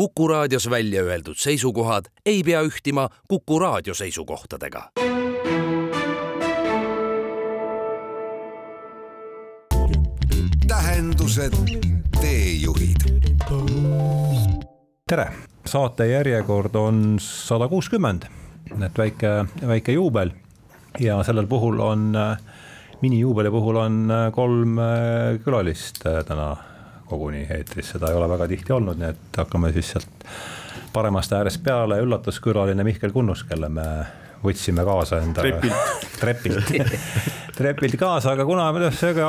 [0.00, 4.90] Kuku raadios välja öeldud seisukohad ei pea ühtima Kuku raadio seisukohtadega.
[10.68, 11.52] tähendused,
[12.20, 13.04] teejuhid.
[15.08, 15.28] tere,
[15.66, 18.24] saate järjekord on sada kuuskümmend,
[18.80, 20.32] et väike, väike juubel
[21.00, 22.16] ja sellel puhul on,
[23.02, 24.80] minijuubeli puhul on kolm
[25.44, 26.56] külalist täna
[27.10, 30.26] koguni eetris, seda ei ole väga tihti olnud, nii et hakkame siis sealt
[30.94, 33.86] paremast äärest peale, üllatuskülaline Mihkel Kunnus, kelle me
[34.40, 35.52] võtsime kaasa endale.
[35.52, 36.08] trepilt.
[36.20, 36.74] trepilt
[37.60, 39.28] trepilt kaasa, aga kuna seega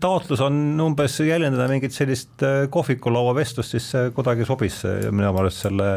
[0.00, 5.90] taotlus on umbes jäljendada mingit sellist kohvikulaua vestlust, siis see kuidagi sobis minu meelest selle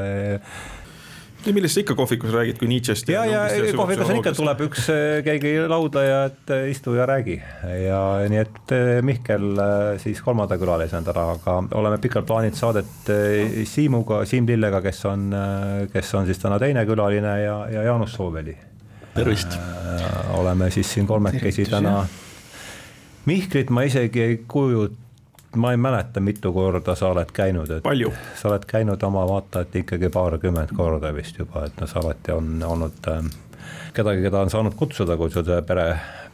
[1.45, 3.09] ja millest sa ikka kohvikus räägid, kui Nietzsche'st.
[3.11, 6.95] ja, ja, ja kohvikus on ikka, tuleb üks, äh, keegi lauda ja et äh, istu
[6.97, 7.37] ja räägi
[7.85, 9.61] ja nii, et äh, Mihkel
[10.01, 13.11] siis kolmanda külalisena täna, aga oleme pikalt plaaninud saadet
[13.69, 15.29] Siimuga, Siim Lillega, kes on,
[15.93, 18.57] kes on siis täna teine külaline ja, ja Jaanus Sooveli.
[19.15, 19.57] tervist
[20.35, 22.05] oleme siis siin kolmekesi täna.
[23.25, 25.04] Mihklit ma isegi ei kujuta
[25.55, 28.11] ma ei mäleta, mitu korda sa oled käinud, et palju?
[28.39, 32.35] sa oled käinud oma vaata, et ikkagi paarkümmend korda vist juba, et noh, sa alati
[32.35, 33.27] on olnud äh,
[33.95, 35.85] kedagi, keda on saanud kutsuda, kui sul see pere,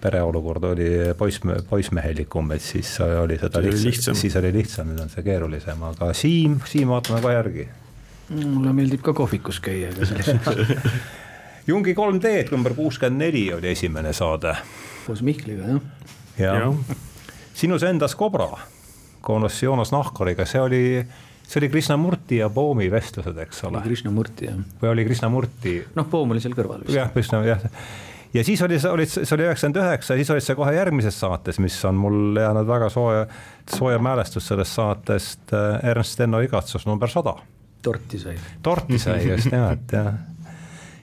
[0.01, 5.13] pereolukord oli poiss, poissmehelikum, et siis oli seda lihtsam, lihtsam., siis oli lihtsam, nüüd on
[5.13, 7.67] see keerulisem, aga Siim, Siim, vaatame ka järgi.
[8.31, 10.91] mulle meeldib ka kohvikus käia, aga sellised
[11.67, 14.55] Jungi 3D-d number kuuskümmend neli oli esimene saade.
[15.05, 15.81] koos Mihkliga jah.
[16.39, 16.95] ja, ja.
[17.53, 18.49] sinus endas Kobra
[19.21, 20.83] koos Joonas Nahkariga, see oli,
[21.43, 23.81] see oli Krishnamurti ja Poomi vestlused, eks ole.
[23.85, 24.61] Krishnamurti jah.
[24.81, 25.75] või oli Krishnamurti?
[25.95, 26.95] noh, Poom oli seal kõrval vist.
[26.95, 27.67] jah, Krishna jah
[28.33, 31.75] ja siis oli, olid, see oli üheksakümmend üheksa, siis olid sa kohe järgmises saates, mis
[31.85, 33.25] on mul jäänud väga sooja,
[33.75, 37.35] sooja mälestus sellest saatest, äh, Ernst Enno igatsus number sada.
[37.81, 38.37] torti sai.
[38.61, 40.13] torti sai just nimelt jah.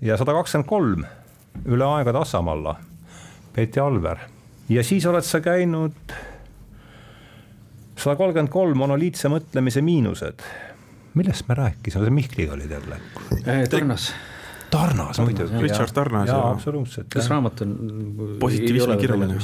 [0.01, 1.07] ja sada kakskümmend kolm,
[1.67, 2.77] üle aegade Assamalla,
[3.53, 4.19] Peeti Alver
[4.69, 6.17] ja siis oled sa käinud
[7.99, 10.45] sada kolmkümmend kolm monoliitse mõtlemise miinused.
[11.19, 13.01] millest me rääkisime, see Mihkliga olid jälle?
[13.71, 14.13] Tarnas.
[14.71, 15.63] Tarnas muidugi.
[15.63, 16.29] Richard Tarnas.
[16.29, 17.09] jaa, absoluutselt.
[17.11, 17.75] kas raamat on?
[18.41, 19.41] positiivismi kirjaline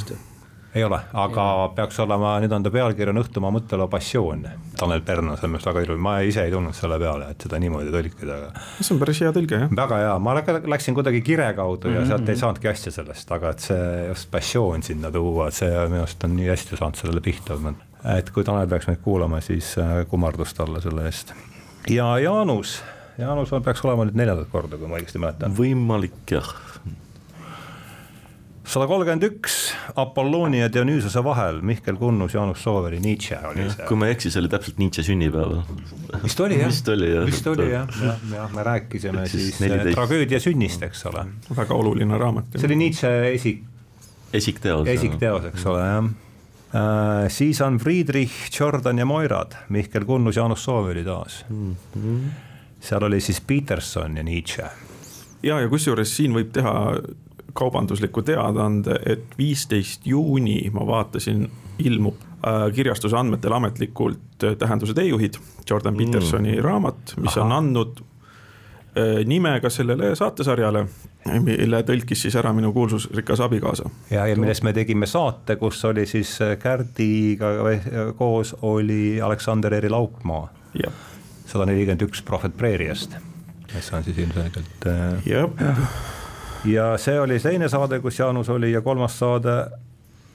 [0.75, 1.67] ei ole, aga ja.
[1.75, 4.43] peaks olema, nüüd on ta pealkiri on Õhtumaa mõtteloo passioon.
[4.75, 7.59] Tanel Pern on selles mõttes väga ilus, ma ise ei tulnud selle peale, et seda
[7.63, 8.65] niimoodi tõlkida, aga.
[8.81, 9.71] see on päris hea tõlge jah.
[9.79, 10.35] väga hea, ma
[10.75, 12.11] läksin kuidagi kire kaudu ja mm -hmm.
[12.11, 16.27] sealt ei saanudki asja sellest, aga et see just passioon sinna tuua, see minu arust
[16.27, 17.55] on nii hästi saanud sellele pihta
[18.13, 21.33] et kui Tanel peaks meid kuulama, siis äh, kummardus talle selle eest.
[21.89, 22.77] ja Jaanus,
[23.17, 25.55] Jaanus on, peaks olema nüüd neljandat korda, kui ma õigesti mäletan.
[25.57, 26.51] võimalik jah.
[28.65, 29.57] sada kolmkümmend üks
[29.95, 33.87] Apollonia ja Dionysose vahel, Mihkel Kunnus, Jaanus Sooveri, Nietzsche oli see.
[33.89, 35.55] kui ma ei eksi, see oli täpselt Nietzsche sünnipäev.
[36.23, 39.89] vist oli jah, vist oli jah, vist oli jah, jah, jah, me rääkisime siis 14.
[39.89, 41.25] Äh, tragöödia sünnist, eks ole.
[41.55, 42.53] väga oluline raamat.
[42.59, 43.65] see oli Nietzsche esik.
[44.33, 44.93] esikteos.
[44.93, 46.13] esikteos, eks ole jah
[47.31, 51.75] siis on Friedrich, Jordan ja Moirad, Mihkel Kunnus, Jaanus Soov oli taas mm.
[51.97, 52.19] -hmm.
[52.79, 54.65] seal oli siis Peterson ja Nietzsche.
[55.43, 56.95] ja, ja kusjuures siin võib teha
[57.55, 61.47] kaubandusliku teadaande, et viisteist juuni ma vaatasin,
[61.79, 65.97] ilmub äh, kirjastuse andmetel ametlikult äh, Tähenduse teejuhid, Jordan mm.
[65.97, 67.45] Petersoni raamat, mis Aha.
[67.45, 68.03] on andnud
[68.97, 70.85] äh, nime ka sellele saatesarjale
[71.41, 73.89] mille tõlkis siis ära minu kuulsusrikas abikaasa.
[74.11, 77.53] ja, ja millest me tegime saate, kus oli siis äh, Kärdiga
[78.17, 80.49] koos oli Aleksander Eri Laupmaa.
[81.45, 83.17] sada nelikümmend üks Prohvet Preeriast,
[83.73, 84.85] kes on siis ilmselgelt.
[84.87, 85.33] Äh,
[86.65, 89.65] ja see oli teine saade, kus Jaanus oli ja kolmas saade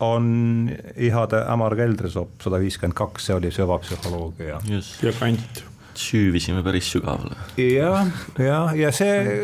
[0.00, 4.60] on Ihade Ämar keldrisopp sada viiskümmend kaks, see oli süvapsühholoogia.
[5.02, 7.36] ja kant süüvisime päris sügavale.
[7.56, 8.06] jah,
[8.38, 9.38] ja, ja see,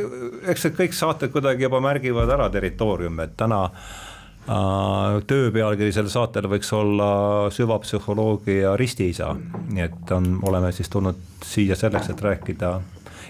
[0.49, 6.13] eks need kõik saated kuidagi juba märgivad ära territooriumi, et täna äh, töö pealkiri sellel
[6.13, 7.09] saatel võiks olla
[7.55, 9.33] süvapsühholoogia ristiisa,
[9.71, 12.77] nii et on, oleme siis tulnud siia selleks, et rääkida.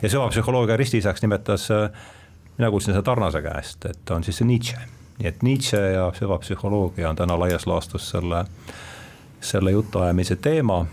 [0.03, 1.71] Ja süvapsühholoogia ristiisaks nimetas,
[2.59, 4.83] mina kuulsin seda Tarnase käest, et on siis see Nietzsche,
[5.19, 8.45] nii et Nietzsche ja süvapsühholoogia on täna laias laastus selle,
[9.41, 10.85] selle jutuajamise teema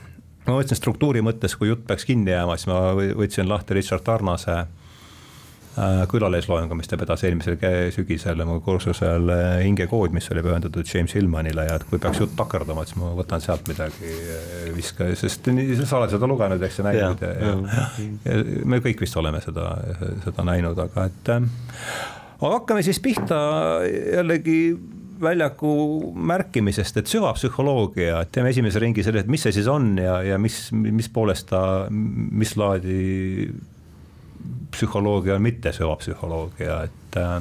[0.48, 2.80] ma mõtlesin struktuuri mõttes, kui jutt peaks kinni jääma, siis ma
[3.20, 7.58] võtsin lahti Richard Tarnase äh, külalisloengu, mis ta vedas eelmisel
[7.96, 12.36] sügisel mu kursusel äh, Hingekood, mis oli pühendatud James Hillmanile ja et kui peaks jutt
[12.40, 15.48] takerduma, siis ma võtan sealt midagi, äh, viska, sest
[15.84, 17.86] sa oled seda lugenud, eks ju, näinud ja, ja, ja,
[18.34, 19.70] ja me kõik vist oleme seda,
[20.26, 21.32] seda näinud, aga et.
[21.38, 23.40] aga hakkame siis pihta
[23.86, 24.60] jällegi
[25.24, 25.74] väljaku
[26.14, 30.40] märkimisest, et süvapsühholoogia, et teeme esimese ringi selle, et mis see siis on ja, ja
[30.42, 33.50] mis, mis poolest ta, mis laadi
[34.74, 37.36] psühholoogia on mitte süvapsühholoogia, et äh,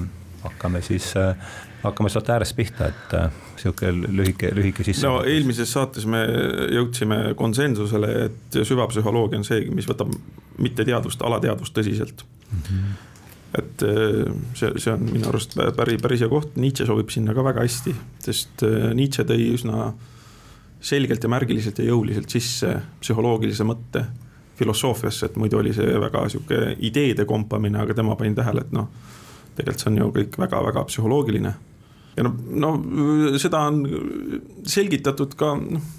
[0.44, 1.36] hakkame siis äh,
[1.82, 3.30] hakkame sealt äärest pihta, et äh,
[3.60, 5.06] sihuke lühike, lühike sisse.
[5.06, 6.22] no eelmises saates me
[6.76, 10.12] jõudsime konsensusele, et süvapsühholoogia on see, mis võtab
[10.62, 12.60] mitteteadvust, alateadvust tõsiselt mm.
[12.68, 13.08] -hmm
[13.58, 17.44] et äh, see, see on minu arust päris, päris hea koht, Nietzsche sobib sinna ka
[17.44, 17.94] väga hästi,
[18.24, 19.92] sest äh, Nietzsche tõi üsna
[20.82, 24.06] selgelt ja märgiliselt ja jõuliselt sisse psühholoogilise mõtte
[24.58, 28.88] filosoofiasse, et muidu oli see väga sihuke ideede kompamine, aga tema pani tähele, et noh,
[29.56, 31.54] tegelikult see on ju kõik väga-väga psühholoogiline.
[32.16, 32.72] ja noh, no
[33.40, 33.84] seda on
[34.68, 35.90] selgitatud ka noh,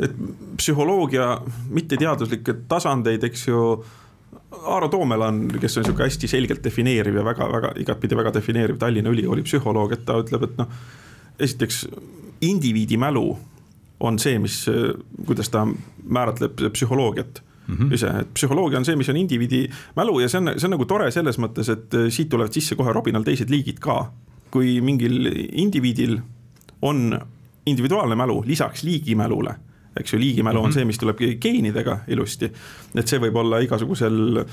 [0.00, 0.14] et
[0.56, 1.26] psühholoogia
[1.74, 3.64] mitteteaduslikke tasandeid, eks ju
[4.60, 9.10] Aaro Toomela on, kes on sihuke hästi selgelt defineeriv ja väga-väga igatpidi väga defineeriv Tallinna
[9.10, 10.80] Ülikooli psühholoog, et ta ütleb, et noh.
[11.38, 11.86] esiteks
[12.44, 13.38] indiviidi mälu
[14.00, 14.62] on see, mis,
[15.26, 15.66] kuidas ta
[16.04, 17.94] määratleb psühholoogiat mm -hmm.
[17.94, 20.84] ise, et psühholoogia on see, mis on indiviidi mälu ja see on, see on nagu
[20.84, 24.12] tore selles mõttes, et siit tulevad sisse kohe robinal teised liigid ka.
[24.50, 26.18] kui mingil indiviidil
[26.82, 27.20] on
[27.66, 29.54] individuaalne mälu lisaks liigimälule
[29.96, 30.64] eks ju, liigimälu mm -hmm.
[30.64, 30.74] on mhm.
[30.74, 32.52] see, mis tuleb geenidega ilusti.
[32.94, 34.44] et see võib olla igasugusel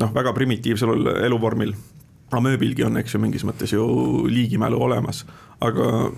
[0.00, 1.74] noh, väga primitiivsel eluvormil.
[2.30, 3.84] amööbilgi on, eks ju, mingis mõttes ju
[4.26, 5.26] liigimälu olemas,
[5.60, 6.10] aga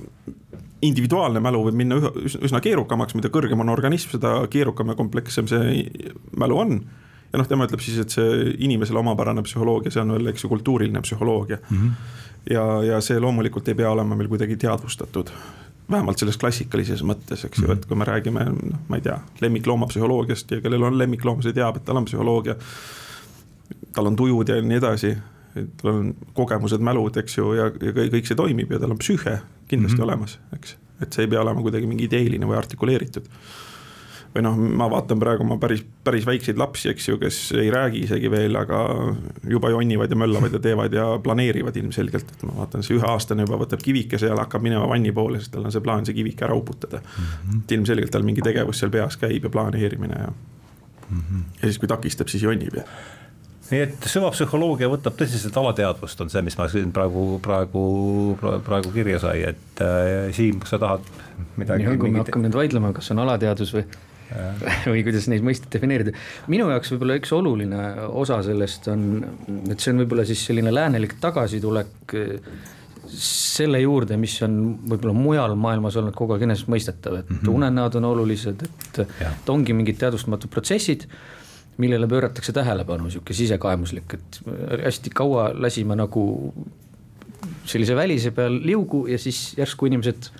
[0.83, 5.91] individuaalne mälu võib minna üsna keerukamaks, mida kõrgem on organism, seda keerukam ja komplekssem see
[6.37, 6.81] mälu on
[7.33, 10.51] ja noh, tema ütleb siis, et see inimesele omapärane psühholoogia, see on veel, eks ju,
[10.53, 11.77] kultuuriline psühholoogia mm.
[11.77, 11.93] -hmm.
[12.55, 15.33] ja, ja see loomulikult ei pea olema meil kuidagi teadvustatud
[15.91, 20.57] vähemalt selles klassikalises mõttes, eks ju, et kui me räägime, noh, ma ei tea, lemmikloomapsühholoogiast
[20.57, 22.57] ja kellel on lemmikloom, see teab, et tal on psühholoogia.
[23.95, 25.13] tal on tujud ja nii edasi,
[25.81, 29.39] tal on kogemused, mälud, eks ju, ja, ja kõik see toimib ja tal on psüühe
[29.69, 30.05] kindlasti mm -hmm.
[30.05, 30.77] olemas, eks.
[31.01, 33.31] et see ei pea olema kuidagi mingi ideeline või artikuleeritud
[34.35, 38.03] või noh, ma vaatan praegu oma päris, päris väikseid lapsi, eks ju, kes ei räägi
[38.07, 38.83] isegi veel, aga
[39.49, 43.61] juba jonnivad ja möllavad ja teevad ja planeerivad ilmselgelt, et ma vaatan, see üheaastane juba
[43.65, 46.57] võtab kivikese ja hakkab minema vanni poole, sest tal on see plaan see kivike ära
[46.59, 47.27] uputada mm.
[47.27, 47.63] -hmm.
[47.63, 51.21] et ilmselgelt tal mingi tegevus seal peas käib ja planeerimine ja mm.
[51.21, 51.47] -hmm.
[51.61, 52.85] ja siis, kui takistab, siis jonnib ja
[53.71, 57.85] nii et süvapsühholoogia võtab tõsiselt alateadvust, on see, mis ma siin praegu, praegu,
[58.39, 61.09] praegu kirja sai, et äh, Siim, kas sa tahad
[61.57, 61.87] midagi?
[61.87, 63.87] nii kui me hakkame nüüd vaidlema, kas on alateadus või
[64.91, 66.15] või kuidas neid mõisteid defineerida.
[66.53, 69.05] minu jaoks võib-olla üks oluline osa sellest on,
[69.71, 72.51] et see on võib-olla siis selline läänelik tagasitulek eh,
[73.07, 74.59] selle juurde, mis on
[74.91, 77.55] võib-olla mujal maailmas olnud kogu aeg enesestmõistetav, et mm -hmm.
[77.55, 81.07] unenäod on olulised, et, et ongi mingid teadvustamatud protsessid
[81.83, 84.41] millele pööratakse tähelepanu, sihuke sisekaemuslik, et
[84.87, 86.25] hästi kaua lasime nagu
[87.69, 90.31] sellise välise peal liugu ja siis järsku inimesed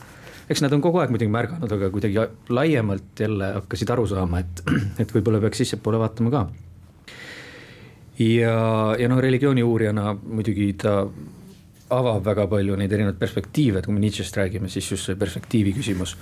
[0.51, 4.63] eks nad on kogu aeg muidugi märganud, aga kuidagi laiemalt jälle hakkasid aru saama, et,
[5.03, 6.45] et võib-olla peaks sissepoole vaatama ka.
[8.23, 8.59] ja,
[8.99, 11.01] ja noh, religiooni uurijana muidugi ta
[11.91, 15.75] avab väga palju neid erinevaid perspektiive, et kui me Nietzsche'st räägime, siis just see perspektiivi
[15.77, 16.17] küsimus.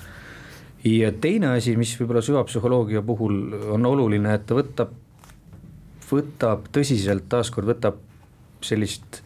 [0.84, 3.38] ja teine asi, mis võib-olla süvapsühholoogia puhul
[3.76, 4.92] on oluline, et ta võtab,
[6.10, 8.00] võtab tõsiselt, taaskord võtab
[8.64, 9.22] sellist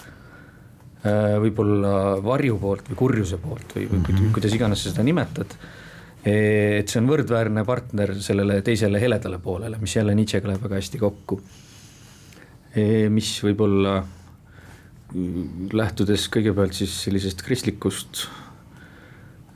[1.05, 1.91] võib-olla
[2.23, 4.33] varju poolt või kurjuse poolt või, või mm -hmm.
[4.35, 5.55] kuidas iganes sa seda nimetad.
[6.25, 10.99] et see on võrdväärne partner sellele teisele heledale poolele, mis jälle Nietzschega läheb väga hästi
[10.99, 11.41] kokku.
[13.11, 14.02] mis võib-olla
[15.73, 18.26] lähtudes kõigepealt siis sellisest kristlikust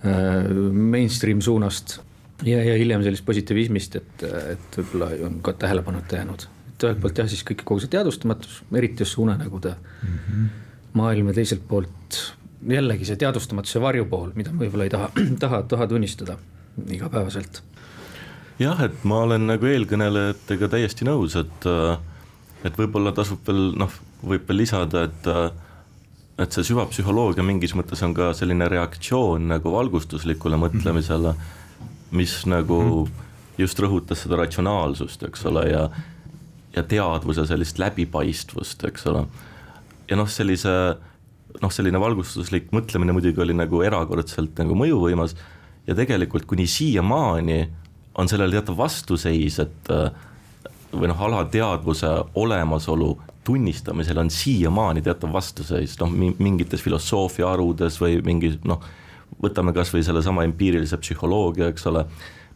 [0.06, 1.98] äh, mainstream suunast
[2.42, 6.46] ja, ja hiljem sellisest positiivismist, et, et võib-olla on ka tähelepanuta jäänud.
[6.72, 10.18] et ühelt poolt jah, siis kõik kogu see teadvustamatus, eriti just see unenägude mm.
[10.18, 10.50] -hmm
[10.98, 12.20] maailm ja teiselt poolt
[12.68, 15.10] jällegi see teadvustamatuse varjupool, mida ma võib-olla ei taha,
[15.44, 16.38] taha, taha tunnistada
[16.90, 17.62] igapäevaselt.
[18.58, 21.68] jah, et ma olen nagu eelkõnelejatega täiesti nõus, et,
[22.64, 25.30] et võib-olla tasub veel noh, võib veel lisada, et
[26.42, 31.34] et see süvapsühholoogia mingis mõttes on ka selline reaktsioon nagu valgustuslikule mõtlemisele,
[32.16, 33.28] mis nagu mhm.
[33.60, 35.84] just rõhutas seda ratsionaalsust, eks ole, ja
[36.72, 39.26] ja teadvuse sellist läbipaistvust, eks ole
[40.12, 40.72] ja noh, sellise
[41.60, 45.34] noh, selline valgustuslik mõtlemine muidugi oli nagu erakordselt nagu mõjuvõimas.
[45.88, 47.64] Ja tegelikult kuni siiamaani
[48.20, 49.90] on sellel teatav vastuseis, et
[50.92, 53.14] või noh, alateadvuse olemasolu
[53.44, 58.84] tunnistamisel on siiamaani teatav vastuseis, noh mingites filosoofia harudes või mingi noh,
[59.42, 62.04] võtame kasvõi sellesama empiirilise psühholoogia, eks ole,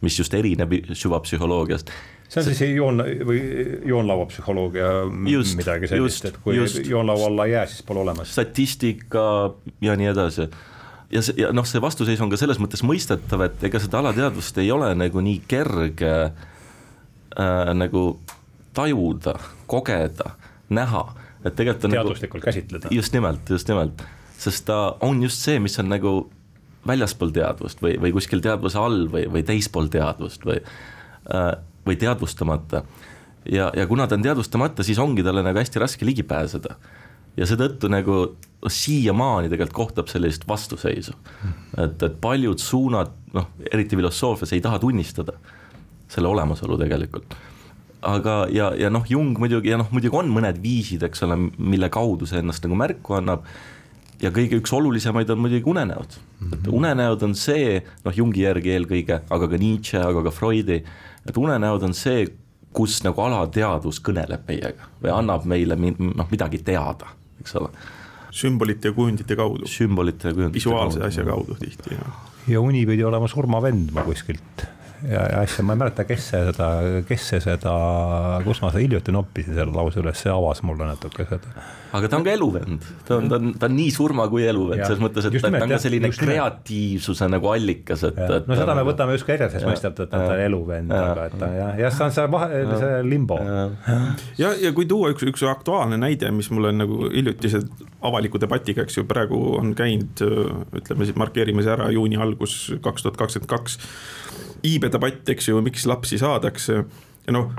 [0.05, 1.91] mis just erineb süvapsühholoogiast
[2.27, 3.41] see on see, siis joon või
[3.87, 8.33] joonlauapsühholoogia midagi sellist, et kui just, joonlaua alla ei jää, siis pole olemas.
[8.33, 9.27] statistika
[9.81, 10.49] ja nii edasi.
[11.11, 14.59] ja see, ja noh, see vastuseis on ka selles mõttes mõistetav, et ega seda alateadvust
[14.63, 18.09] ei ole nagu nii kerge äh, nagu
[18.77, 20.35] tajuda, kogeda,
[20.69, 21.03] näha,
[21.45, 22.91] et tegelikult on teaduslikult nagu, käsitleda.
[22.93, 24.03] just nimelt, just nimelt,
[24.37, 26.19] sest ta on just see, mis on nagu
[26.87, 31.49] väljaspool teadvust või, või kuskil teadvuse all või, või teispool teadvust või äh,,
[31.87, 32.83] või teadvustamata.
[33.51, 36.77] ja, ja kuna ta on teadvustamata, siis ongi talle nagu hästi raske ligi pääseda
[37.37, 38.17] ja seetõttu nagu
[38.67, 41.13] siiamaani tegelikult kohtab sellist vastuseisu.
[41.77, 45.37] et, et paljud suunad, noh, eriti filosoofias ei taha tunnistada
[46.09, 47.35] selle olemasolu tegelikult.
[48.01, 51.89] aga, ja, ja noh, Jung muidugi ja noh, muidugi on mõned viisid, eks ole, mille
[51.93, 53.45] kaudu see ennast nagu märku annab.
[54.21, 56.53] ja kõige üks olulisemaid on muidugi unenäod mm, -hmm.
[56.53, 60.81] et unenäod on see, noh, Jungi järgi eelkõige, aga ka Nietzsche, aga ka Freudi,
[61.29, 62.25] et unenäod on see,
[62.77, 67.69] kus nagu alateadvus kõneleb meiega või annab meile noh, midagi teada eks ole.
[68.31, 69.67] sümbolite ja kujundite kaudu.
[69.67, 71.07] sümbolite ja kujundite visuaalse kaudu.
[71.07, 72.25] asja kaudu tihti, jah.
[72.47, 74.65] ja uni pidi olema surmavend ma kuskilt
[75.03, 76.69] ja, ja asja, ma ei mäleta, kes see seda,
[77.07, 77.73] kes see seda,
[78.45, 81.67] kus ma seda hiljuti noppisin selle lause üles, see avas mulle natuke seda.
[81.95, 84.83] Aga ta on ka eluvend, ta on, ta on, ta on nii surma kui eluvend,
[84.83, 88.49] selles mõttes, et ta, ta on ka selline kreatiivsuse nagu allikas, et, et.
[88.49, 91.73] no seda me võtame just ka enesestmõistetavalt, et ta on eluvend, aga et ta jah,
[91.83, 93.39] jah, see on see vahe, see limbo.
[94.41, 97.63] ja, ja kui tuua üks, üks aktuaalne näide, mis mul on nagu hiljutise
[98.07, 100.23] avaliku debatiga, eks ju, praegu on käinud,
[100.77, 103.79] ütleme siis markeerime see ära, juuni algus kaks tuhat kakskümmend kaks.
[104.67, 106.81] Iibedebatt, eks ju, miks lapsi saadakse
[107.27, 107.51] ja noh,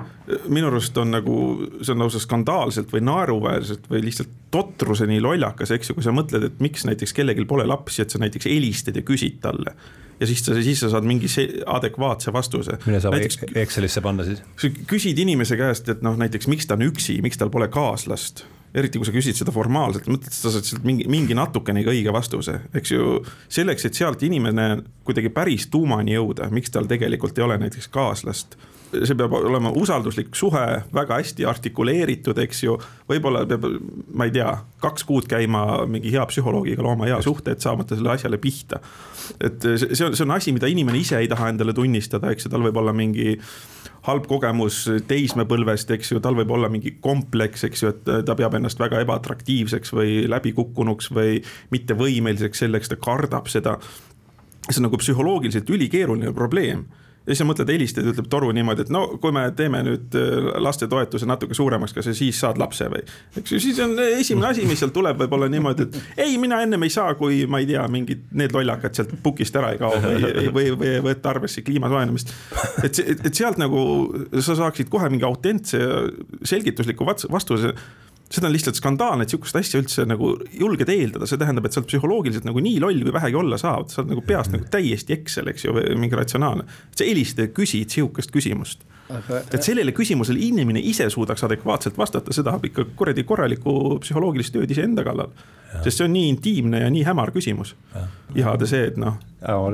[0.48, 1.37] minu arust on nagu,
[1.82, 6.46] see on lausa skandaalselt või naeruväärselt või lihtsalt totruseni lollakas, eks ju, kui sa mõtled,
[6.48, 9.75] et miks näiteks kellelgi pole lapsi, et sa näiteks helistad ja küsid talle.
[10.20, 11.28] ja siis sa, siis sa saad mingi
[11.66, 12.78] adekvaatse vastuse.
[12.87, 14.42] mille saab näiteks, Excelisse panna siis?
[14.87, 19.00] küsid inimese käest, et noh, näiteks miks ta on üksi, miks tal pole kaaslast eriti
[19.00, 22.58] kui sa küsid seda formaalselt, mõtled, et sa saad sealt mingi, mingi natukenegi õige vastuse,
[22.76, 23.20] eks ju.
[23.48, 24.70] selleks, et sealt inimene
[25.08, 28.58] kuidagi päris tuumani jõuda, miks tal tegelikult ei ole näiteks kaaslast
[28.88, 32.76] see peab olema usalduslik suhe, väga hästi artikuleeritud, eks ju.
[33.08, 33.66] võib-olla peab,
[34.16, 34.50] ma ei tea,
[34.82, 38.80] kaks kuud käima mingi hea psühholoogiga looma hea suhte, et saamata selle asjale pihta.
[39.44, 42.52] et see on, see on asi, mida inimene ise ei taha endale tunnistada, eks ju,
[42.52, 43.37] tal võib olla mingi
[44.07, 48.55] halb kogemus teismepõlvest, eks ju, tal võib olla mingi kompleks, eks ju, et ta peab
[48.59, 51.40] ennast väga ebaatraktiivseks või läbikukkunuks või
[51.75, 53.78] mittevõimeliseks selleks, ta kardab seda.
[54.69, 56.87] see on nagu psühholoogiliselt ülikeeruline probleem
[57.28, 60.16] ja siis sa mõtled, helistad ja ütleb toru niimoodi, et no kui me teeme nüüd
[60.16, 63.04] äh, lastetoetuse natuke suuremaks, kas sa siis saad lapse või.
[63.37, 66.62] eks ju, siis on esimene asi, mis sealt tuleb, võib olla niimoodi, et ei, mina
[66.64, 70.00] ennem ei saa, kui ma ei tea, mingid need lollakad sealt pukist ära ei kao
[70.02, 72.32] või, või, või võtta arvesse kliima soojenemist.
[72.87, 73.80] et, et, sealt nagu
[74.40, 75.82] sa saaksid kohe mingi autentse
[76.49, 77.75] selgitusliku vastuse
[78.32, 81.80] seda on lihtsalt skandaalne, et sihukest asja üldse nagu julged eeldada, see tähendab, et sa
[81.80, 85.16] oled psühholoogiliselt nagu nii loll, kui vähegi olla saab, sa oled nagu peast nagu täiesti
[85.16, 86.66] Excel, eks ju, mingi ratsionaalne.
[86.97, 88.85] sa helistad ja küsid sihukest küsimust.
[89.52, 93.73] et sellele küsimusele inimene ise suudaks adekvaatselt vastata, see tahab ikka kuradi korralikku
[94.04, 95.32] psühholoogilist tööd iseenda kallal
[95.82, 97.75] sest see on nii intiimne ja nii hämar küsimus.
[98.37, 99.18] ihada see, et noh,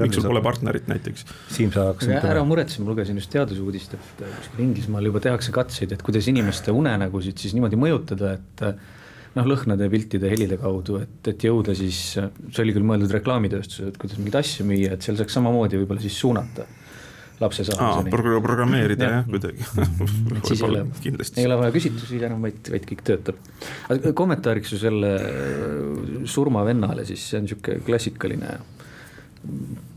[0.00, 1.24] miks sul pole partnerit näiteks.
[1.52, 2.16] Siim, sa hakkasid.
[2.30, 6.74] ära muretse, ma lugesin just teadusuudist, et kuskil Inglismaal juba tehakse katseid, et kuidas inimeste
[6.74, 8.64] unenägusid siis niimoodi mõjutada, et
[9.34, 14.00] noh, lõhnade, piltide, helide kaudu, et, et jõuda siis, see oli küll mõeldud reklaamitööstusele, et
[14.00, 16.68] kuidas mingeid asju müüa, et seal saaks samamoodi võib-olla siis suunata
[17.40, 18.10] lapse saamiseni.
[18.10, 18.40] Pro.
[18.42, 19.64] programmeerida jah, kuidagi.
[20.48, 20.84] Siis ei ole,
[21.36, 23.40] ei ole vaja küsitlusi enam, vaid, vaid kõik töötab.
[24.14, 28.58] kommentaariks ju selle äh, surmavennale, siis see on sihuke klassikaline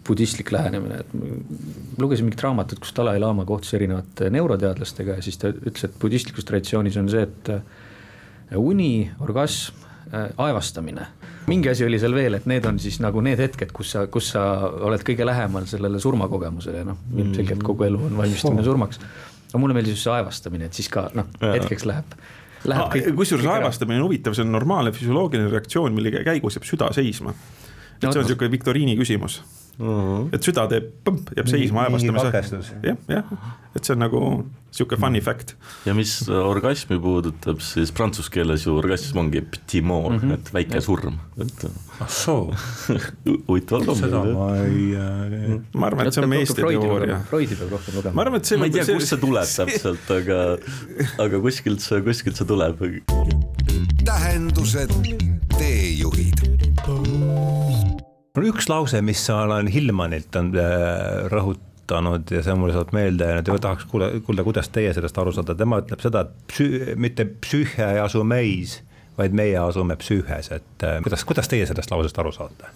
[0.08, 5.84] budistlik lähenemine, et lugesin mingit raamatut, kus Dalai-laama kohtus erinevate neuroteadlastega ja siis ta ütles,
[5.88, 11.10] et budistlikus traditsioonis on see, et äh, uni, orgasm, äh, aevastamine
[11.48, 14.32] mingi asi oli seal veel, et need on siis nagu need hetked, kus sa, kus
[14.36, 14.44] sa
[14.88, 19.00] oled kõige lähemal sellele surmakogemusele, noh, ilmselgelt kogu elu on valmistumine surmaks.
[19.48, 22.18] aga mulle meeldis just see aevastamine, et siis ka noh, hetkeks läheb.
[23.16, 27.32] kusjuures aevastamine on huvitav, see on normaalne füsioloogiline reaktsioon, mille käigus jääb süda seisma.
[27.32, 29.42] et no, see on niisugune viktoriini küsimus
[29.78, 30.30] -hmm.
[30.34, 32.78] et süda teeb põmp, jääb seisma aevastamise.
[32.84, 33.34] jah, jah,
[33.76, 34.22] et see on nagu
[34.74, 35.54] sihuke funny fact.
[35.86, 40.34] ja mis orgasmi puudutab, siis prantsuse keeles ju orgasm ongi petit mort mm, -hmm.
[40.34, 41.66] et väike surm, et.
[42.00, 42.54] ah soo
[43.48, 44.00] huvitav loom.
[44.00, 45.62] seda ma ei äh....
[45.74, 47.22] ma arvan, et see on meeste teooria.
[47.30, 48.16] Freudi peab rohkem lugema.
[48.16, 48.58] ma arvan, et see.
[48.58, 50.42] ma ei tea, kust see tuleb täpselt, aga,
[51.28, 52.82] aga kuskilt see, kuskilt see tuleb.
[54.08, 54.94] tähendused,
[55.58, 56.27] teejuhid
[58.38, 62.76] mul on üks lause, mis ma olen Hillmanilt on äh, rõhutanud ja see on mulle
[62.76, 66.52] saanud meelde ja tahaks kuulda, kuulda, kuidas teie sellest aru saate, tema ütleb seda, et
[66.52, 68.78] psü-, mitte psüühe ei asu meis,
[69.18, 72.70] vaid meie asume psüühes, et äh, kuidas, kuidas teie sellest lausest aru saate?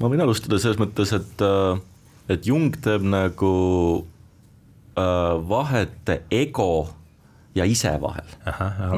[0.00, 1.78] ma võin alustada selles mõttes, et, äh,
[2.34, 3.54] et Jung teeb nagu
[4.98, 6.88] äh, vahet ego
[7.56, 8.34] ja ise vahel.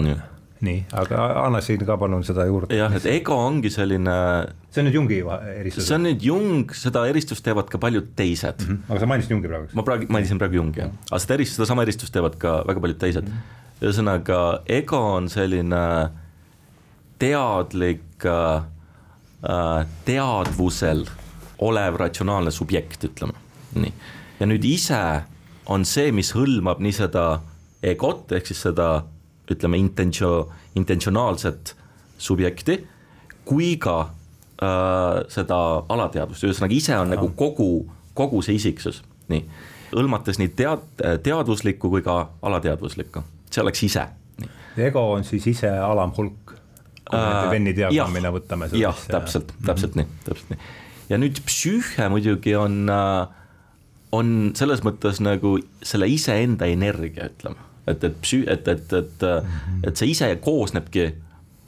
[0.09, 0.17] nii,
[0.65, 2.75] nii, aga anna siin ka palun seda juurde.
[2.75, 4.17] jah, et ego ongi selline.
[4.71, 5.21] see on nüüd Jungi
[5.55, 5.87] eristus.
[5.87, 8.73] see on nüüd Jung, seda eristust teevad ka paljud teised mm.
[8.73, 8.91] -hmm.
[8.91, 9.71] aga sa mainisid Jungi praegu.
[9.75, 12.99] ma praegu mainisin praegu Jungi jah, aga seda erist-, sedasama eristust teevad ka väga paljud
[12.99, 13.39] teised mm.
[13.39, 13.87] -hmm.
[13.87, 16.11] ühesõnaga, ego on selline
[17.19, 18.03] teadlik
[19.39, 21.05] Äh, teadvusel
[21.63, 23.37] olev ratsionaalne subjekt, ütleme
[23.79, 23.93] nii.
[24.41, 24.99] ja nüüd ise
[25.71, 27.23] on see, mis hõlmab nii seda
[27.87, 29.05] egot, ehk siis seda
[29.55, 31.75] ütleme, intentio-, intentsionaalset
[32.19, 32.79] subjekti,
[33.49, 37.87] kui ka äh, seda alateadvust, ühesõnaga ise on nagu kogu,
[38.19, 39.03] kogu see isiksus,
[39.33, 39.45] nii.
[39.95, 44.07] hõlmates nii tead-, teadvuslikku kui ka alateadvuslikku, see oleks ise.
[44.79, 46.49] ego on siis ise alamhulk
[47.09, 48.69] kui me äh, Venni diagrammina võtame.
[48.77, 50.19] jah, täpselt, täpselt mm -hmm.
[50.19, 50.59] nii, täpselt nii.
[51.09, 53.29] ja nüüd psüühe muidugi on, äh,
[54.13, 57.57] on selles mõttes nagu selle iseenda energia, ütleme,
[57.91, 59.89] et, et psüü-, et, et, et -hmm.
[59.89, 61.11] et see ise koosnebki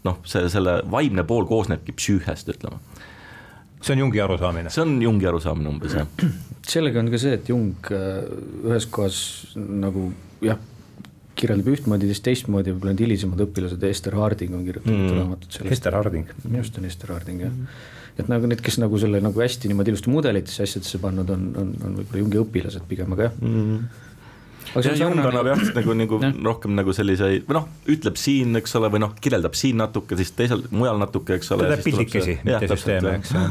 [0.06, 2.80] noh, see, selle vaimne pool koosnebki psüühest, ütleme
[3.80, 4.72] see on Jungi arusaamine?
[4.72, 6.08] see on Jungi arusaamine umbes jah.
[6.74, 8.18] sellega on ka see, et Jung äh,
[8.68, 9.20] ühes kohas
[9.56, 10.10] nagu
[10.44, 10.60] jah,
[11.40, 15.16] kirjeldab ühtmoodi, teist teistmoodi, võib-olla need hilisemad õpilased, Ester Harding on kirjutanud mm.
[15.16, 15.78] raamatut sellest.
[15.78, 16.36] Ester Harding.
[16.44, 17.88] minu arust on Ester Harding jah mm.,
[18.20, 21.68] et nagu need, kes nagu selle nagu hästi niimoodi ilusti mudelitesse asjadesse pannud on, on,
[21.86, 24.09] on võib-olla Jungi õpilased pigem, aga jah mm aga
[24.74, 26.32] see Jung annab jah, nagu, nagu ja.
[26.50, 30.30] rohkem nagu selliseid, või noh, ütleb siin, eks ole, või noh, kirjeldab siin natuke, siis
[30.36, 31.66] teisel, mujal natuke, eks ole.
[31.66, 33.48] ta teeb pildikesi, mitte süsteeme, eks ju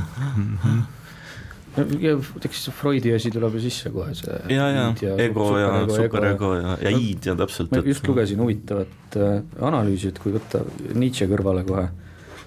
[2.02, 4.36] ja eks Freudi asi tuleb ju sisse kohe, see.
[4.52, 7.72] ja, ja, ja ego ja superego ja, ja id ja täpselt.
[7.72, 10.64] ma just lugesin huvitavat äh, analüüsi, et kui võtta
[10.96, 11.88] Nietzsche kõrvale kohe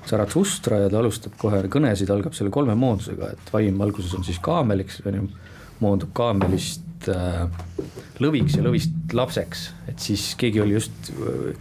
[0.08, 4.40] Zarathustra ja ta alustab kohe kõnesid, algab selle kolme moodusega, et vaim alguses on siis
[4.42, 5.28] kaameliks, on ju,
[5.82, 7.46] moondub kaamelist äh,
[8.22, 11.54] lõviks ja lõvist lapseks, et siis keegi oli just äh,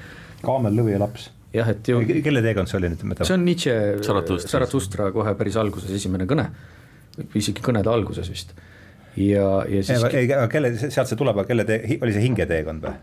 [0.46, 3.24] kaamel, lõvi ja laps jah, et ju kelle teekond see oli nüüd?
[3.26, 3.74] see on Nietzsche
[4.06, 6.48] Zarathustra kohe päris alguses esimene kõne
[7.38, 8.54] isegi kõnede alguses vist.
[9.20, 10.06] ja, ja siis.
[10.14, 12.96] ei, aga kelle, sealt see tuleb, aga kelle tee, oli see hingeteekond või?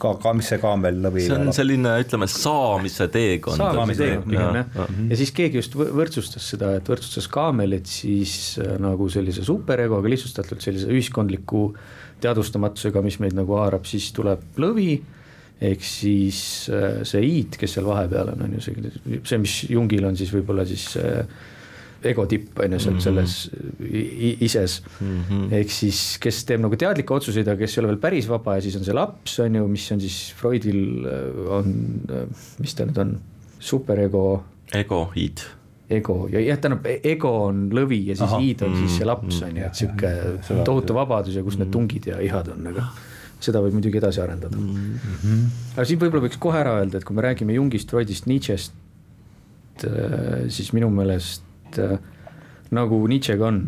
[0.00, 1.24] Ka, ka mis see kaamel lõvi?
[1.26, 3.60] see on selline, ütleme, saamise teekond.
[3.60, 4.86] saamise teekond pigem jah ja.
[5.12, 10.64] ja siis keegi just võrdsustas seda, et võrdsustas kaamelit siis äh, nagu sellise superegoga, lihtsustatult
[10.64, 11.68] sellise ühiskondliku
[12.24, 14.94] teadvustamatusega, mis meid nagu haarab, siis tuleb lõvi
[15.66, 16.38] ehk siis
[16.72, 20.32] äh, see id, kes seal vahepeal on, on ju see, see, mis Jungil on siis
[20.34, 21.22] võib-olla siis äh,
[22.10, 23.36] ego tipp on ju seal selles
[24.46, 24.80] ises.
[25.00, 25.52] Mm -hmm..
[25.60, 28.64] ehk siis, kes teeb nagu teadlikke otsuseid, aga kes ei ole veel päris vaba ja
[28.64, 31.76] siis on see laps on ju, mis on siis Freudil äh, on,
[32.10, 32.26] äh,
[32.58, 33.18] mis ta nüüd on,
[33.58, 34.42] superego.
[34.74, 35.44] ego, id
[35.90, 36.28] ego.
[36.32, 38.40] Ja jah, tähendab ego on lõvi ja siis Aha.
[38.42, 40.10] id on siis see laps on ju, et sihuke
[40.66, 42.88] tohutu vabadus ja kus need tungid ja ihad on, aga
[43.42, 44.58] seda võib muidugi edasi arendada.
[44.58, 44.98] Mm.
[45.22, 45.46] -hmm.
[45.76, 48.74] aga siin võib-olla võiks kohe ära öelda, et kui me räägime Jungist, Freudist, Nietzsche'st,
[49.86, 51.45] äh, siis minu meelest
[51.76, 51.98] et äh,
[52.76, 53.60] nagu Nietzschega on,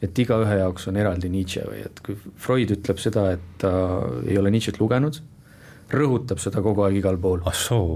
[0.00, 3.72] et igaühe jaoks on eraldi Nietzsche või et kui Freud ütleb seda, et ta
[4.26, 5.20] ei ole Nietzsche't lugenud,
[5.90, 7.42] rõhutab seda kogu aeg igal pool.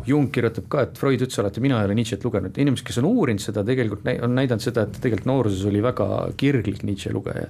[0.08, 3.08] Jung kirjutab ka, et Freud ütles alati, mina ei ole Nietzsche't lugenud, inimesed, kes on
[3.12, 6.08] uurinud seda, tegelikult on näidanud seda, et tegelikult nooruses oli väga
[6.40, 7.48] kirglik Nietzsche lugeja.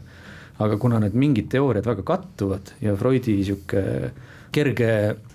[0.55, 3.81] aga kuna need mingid teooriad väga kattuvad ja Freudi sihuke
[4.55, 4.91] kerge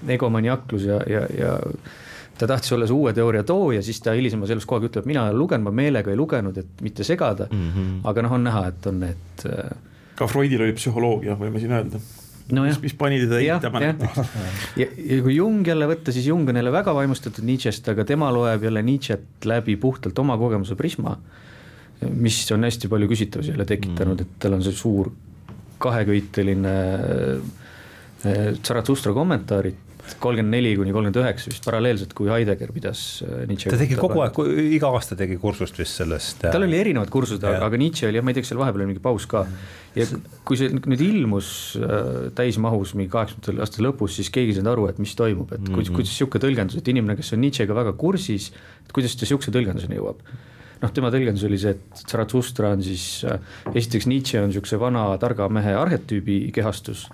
[0.07, 1.57] egomaniaklus ja, ja, ja
[2.39, 5.25] ta tahtis olla see uue teooria tooja, siis ta hilisemas elus kogu aeg ütleb, mina
[5.27, 7.67] ei ole lugenud, ma meelega ei lugenud, et mitte segada mm.
[7.75, 7.99] -hmm.
[8.11, 9.45] aga noh, on näha, et on need.
[9.45, 9.69] Äh,
[10.19, 12.01] ka Freudil oli psühholoogia, võime siin öelda
[12.55, 12.63] no.
[12.65, 14.33] mis, mis pani teda eitama näiteks.
[14.81, 18.31] ja, ja kui Jung jälle võtta, siis Jung on jälle väga vaimustatud Nietzsche'st, aga tema
[18.33, 21.17] loeb jälle Nietzsche't läbi puhtalt oma kogemuse prisma.
[21.99, 24.35] mis on hästi palju küsitavusi jälle tekitanud mm, -hmm.
[24.35, 25.11] et tal on see suur
[25.77, 26.75] kaheköiteline
[28.23, 29.88] äh, Zarathustra kommentaarid
[30.21, 33.71] kolmkümmend neli kuni kolmkümmend üheksa vist paralleelselt, kui Heidegger pidas äh, Nietzsche.
[33.73, 34.39] ta tegi kogu aeg,
[34.75, 36.41] iga aasta tegi kursust vist sellest.
[36.45, 38.91] tal oli erinevad kursused, aga Nietzsche oli jah, ma ei tea, kas seal vahepeal oli
[38.93, 39.45] mingi paus ka.
[39.97, 40.05] ja
[40.47, 44.89] kui see nüüd ilmus äh, täismahus mingi kaheksakümnendate aastate lõpus, siis keegi ei saanud aru,
[44.91, 45.79] et mis toimub, et mm -hmm.
[45.79, 48.51] kuidas, kuidas sihuke tõlgendus, et inimene, kes on Nietzschega väga kursis,
[48.85, 50.23] et kuidas ta sihukese tõlgenduseni jõuab
[50.79, 53.39] noh, tema tõlgendus oli see, et Zarathustra on siis äh,,
[53.73, 57.07] esiteks Nietzsche on sihukese vana targa mehe arhetüübi kehastus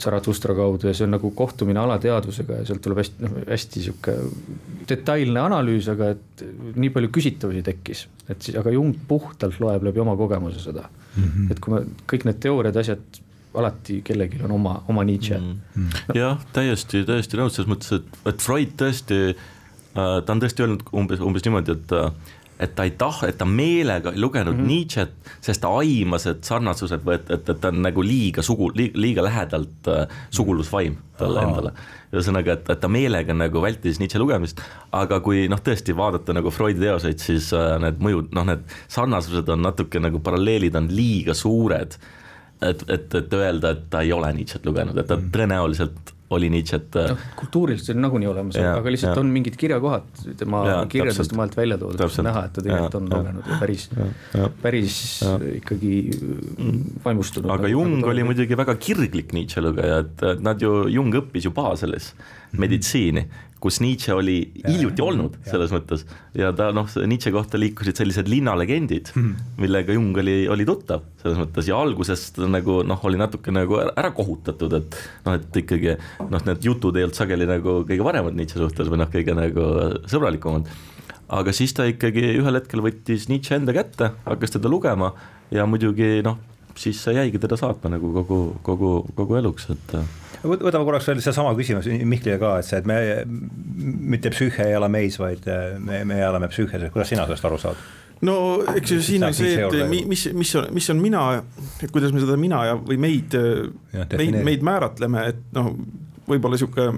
[0.00, 4.14] Zarathustra kaudu ja see on nagu kohtumine alateadvusega ja sealt tuleb hästi, noh hästi sihuke
[4.88, 6.44] detailne analüüs, aga et
[6.80, 11.22] nii palju küsitavusi tekkis, et siis, aga Jung puhtalt loeb läbi oma kogemuse seda mm.
[11.22, 11.50] -hmm.
[11.52, 13.20] et kui me kõik need teooriad, asjad,
[13.56, 15.60] alati kellelgi on oma, oma Nietzsche mm.
[15.76, 16.00] -hmm.
[16.08, 16.18] No.
[16.20, 20.88] jah, täiesti, täiesti nõus selles mõttes, et, et Freud tõesti äh,, ta on tõesti öelnud
[20.92, 22.10] umbes, umbes niimoodi, et äh,
[22.60, 24.68] et ta ei tah-, et ta meelega ei lugenud mm -hmm.
[24.68, 28.70] Nietzsche't, sest ta aimas, et sarnasused või et, et, et ta on nagu liiga sugu,
[28.76, 31.48] liiga lähedalt äh, sugulusvaim talle Aha.
[31.48, 31.72] endale.
[32.12, 34.60] ühesõnaga, et, et ta meelega nagu vältis Nietzsche lugemist,
[34.92, 39.48] aga kui noh, tõesti vaadata nagu Freudi teoseid, siis äh, need mõjud, noh, need sarnasused
[39.48, 41.98] on natuke nagu paralleelid on liiga suured.
[42.62, 45.32] et, et, et öelda, et ta ei ole Nietzsche't lugenud, et ta mm.
[45.34, 46.96] tõenäoliselt oli Nietzsche't.
[47.10, 49.22] noh, kultuuriliselt on nagunii olemas, aga lihtsalt ja.
[49.22, 53.10] on mingid kirjakohad tema ja, kirjadest maalt välja toodud, on näha, et ta tegelikult on
[53.14, 53.88] ja päris,
[54.62, 55.36] päris ja.
[55.60, 55.92] ikkagi
[57.04, 57.50] vaimustunud.
[57.54, 61.54] aga Jung nagu oli muidugi väga kirglik Nietzsche lugeja, et nad ju, Jung õppis ju
[61.54, 62.12] Baselis
[62.56, 63.26] meditsiini
[63.66, 66.04] kus Nietzsche oli hiljuti olnud selles mõttes
[66.38, 69.58] ja ta noh, Nietzsche kohta liikusid sellised linnalegendid, mhm.
[69.62, 74.12] millega Jung oli, oli tuttav selles mõttes ja algusest nagu noh, oli natuke nagu ära
[74.14, 75.96] kohutatud, et noh, et ikkagi
[76.30, 79.70] noh, need jutud ei olnud sageli nagu kõige paremad Nietzsche suhtes või noh, kõige nagu
[80.10, 80.70] sõbralikumad.
[81.40, 85.10] aga siis ta ikkagi ühel hetkel võttis Nietzsche enda kätte, hakkas teda lugema
[85.50, 86.38] ja muidugi noh,
[86.78, 89.98] siis see jäigi teda saatma nagu kogu, kogu, kogu eluks, et
[90.44, 92.98] võtame korraks veel seesama küsimus Mihklile ka, et see, et me
[94.14, 97.60] mitte psüühe ei ela meis, vaid äh, me, me elame psüühes, kuidas sina sellest aru
[97.62, 97.84] saad?
[98.26, 98.36] no
[98.72, 101.26] eks ju siin on see, et mis, mis on, mis on mina,
[101.92, 103.36] kuidas me seda mina ja, või meid,
[104.16, 105.74] meid, meid määratleme, et noh,
[106.26, 106.90] võib-olla sihuke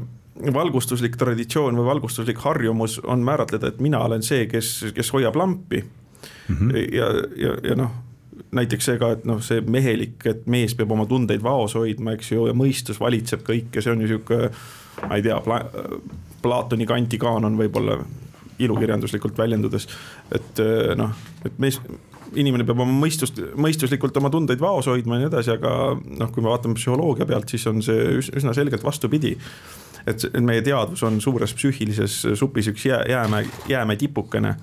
[0.54, 5.82] valgustuslik traditsioon või valgustuslik harjumus on määratleda, et mina olen see, kes, kes hoiab lampi
[5.82, 6.54] mm.
[6.54, 6.76] -hmm.
[6.94, 8.04] ja, ja, ja noh
[8.54, 12.32] näiteks see ka, et noh, see mehelik, et mees peab oma tundeid vaos hoidma, eks
[12.32, 14.50] ju, ja mõistus valitseb kõike, see on ju sihuke.
[15.08, 15.60] ma ei tea Pla,
[16.42, 17.98] Platoni kanti kaanon võib-olla
[18.58, 19.86] ilukirjanduslikult väljendudes,
[20.34, 21.12] et eh, noh,
[21.46, 21.78] et mees
[22.36, 26.44] inimene peab oma mõistust, mõistuslikult oma tundeid vaos hoidma ja nii edasi, aga noh, kui
[26.44, 29.36] me vaatame psühholoogia pealt, siis on see üsna selgelt vastupidi.
[30.08, 34.56] et meie teadvus on suures psüühilises supis üks jää, jäämäe, jäämäe tipukene.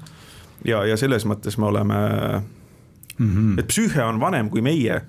[0.65, 1.95] ja, ja selles mõttes me oleme
[3.17, 3.30] mm.
[3.30, 3.60] -hmm.
[3.60, 5.01] et psüühe on vanem kui meie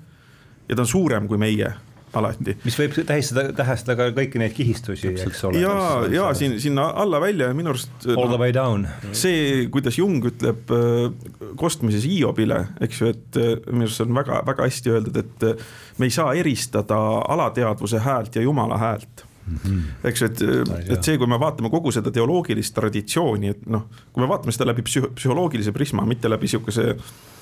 [0.69, 1.73] ja ta on suurem kui meie
[2.17, 2.55] alati.
[2.65, 5.61] mis võib tähistada, tähestada ka kõiki neid kihistusi, eks ole.
[5.61, 5.75] ja,
[6.11, 7.91] ja siin, sinna alla välja ja minu arust.
[8.07, 8.87] All no, the way down.
[9.11, 14.17] see, kuidas Jung ütleb äh, kostmises Hiobile, eks ju, et äh, minu arust see on
[14.17, 16.99] väga-väga hästi öeldud, et äh, me ei saa eristada
[17.35, 20.07] alateadvuse häält ja jumala häält Mm -hmm.
[20.09, 20.41] eks ju, et,
[20.91, 24.65] et see, kui me vaatame kogu seda teoloogilist traditsiooni, et noh, kui me vaatame seda
[24.67, 27.36] läbi psüh-, psühholoogilise prisma, mitte läbi sihukese Äh,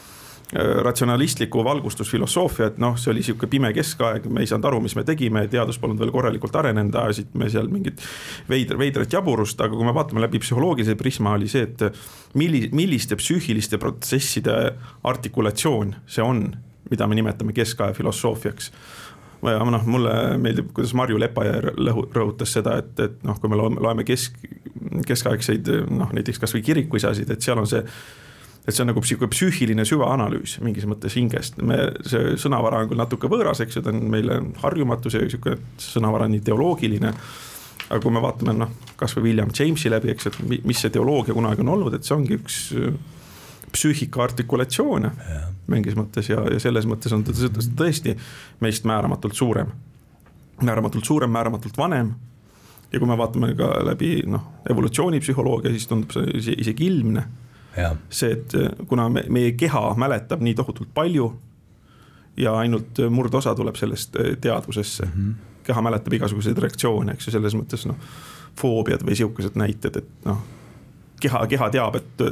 [0.54, 5.04] ratsionalistlikku valgustusfilosoofia, et noh, see oli sihuke pime keskaeg, me ei saanud aru, mis me
[5.08, 8.04] tegime, teadus polnud veel korralikult arenenud, ajasime seal mingit
[8.50, 11.82] veidr, veidrat jaburust, aga kui me vaatame läbi psühholoogilise prisma, oli see, et
[12.38, 14.60] milli-, milliste psüühiliste protsesside
[15.04, 16.46] artikulatsioon see on,
[16.92, 18.70] mida me nimetame keskaja filosoofiaks.
[19.46, 21.82] Ja noh, mulle meeldib, kuidas Marju Lepajärv
[22.16, 24.38] rõhutas seda, et, et noh, kui me loeme kesk,
[25.06, 27.82] keskaegseid noh, näiteks kasvõi kirikuisasid, et seal on see
[28.66, 33.02] et see on nagu sihuke psüühiline süvaanalüüs mingis mõttes hingest, me, see sõnavara on küll
[33.02, 37.14] natuke võõras, eks ju, ta on meile harjumatu, see sihuke sõnavara on nii teoloogiline.
[37.86, 41.62] aga kui me vaatame noh, kasvõi William Jamesi läbi, eks, et mis see teoloogia kunagi
[41.62, 42.96] on olnud, et see ongi üks äh,
[43.76, 45.12] psüühika artikulatsioone
[45.70, 48.16] mingis mõttes ja, ja selles mõttes on ta tõesti
[48.66, 49.70] meist määramatult suurem.
[50.62, 52.14] määramatult suurem, määramatult vanem
[52.92, 57.26] ja kui me vaatame ka läbi noh, evolutsioonipsühholoogia, siis tundub see isegi ilmne
[58.10, 61.30] see, et äh, kuna me, meie keha mäletab nii tohutult palju
[62.38, 65.12] ja ainult äh, murdosa tuleb sellest äh, teadvusesse mm.
[65.12, 65.34] -hmm.
[65.64, 67.98] keha mäletab igasuguseid reaktsioone, eks ju, selles mõttes noh,
[68.60, 70.44] foobiad või sihukesed näited, et noh,
[71.22, 72.24] keha, keha teab, et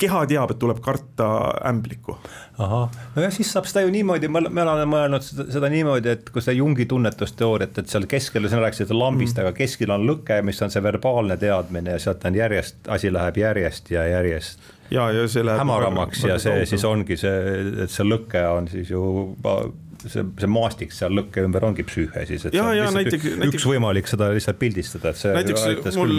[0.00, 1.28] keha teab, et tuleb karta
[1.68, 2.16] ämblikku.
[2.58, 6.30] ahah, nojah, siis saab seda ju niimoodi, ma, ma olen mõelnud seda, seda niimoodi, et
[6.32, 10.40] kui seda Jungi tunnetusteooriat, et seal keskel, sina rääkisid lambist mm., aga keskel on lõke,
[10.46, 14.70] mis on see verbaalne teadmine ja sealt on järjest, asi läheb järjest ja järjest.
[14.90, 16.70] ja, ja see läheb hämaramaks ja see kaudu.
[16.72, 19.02] siis ongi see, et see lõke on siis ju
[20.06, 23.68] see, see maastik seal lõkke ümber ongi psüühe siis, et ja, ja, näiteks, üks näiteks,
[23.68, 26.16] võimalik seda lihtsalt pildistada, et see näiteks mul,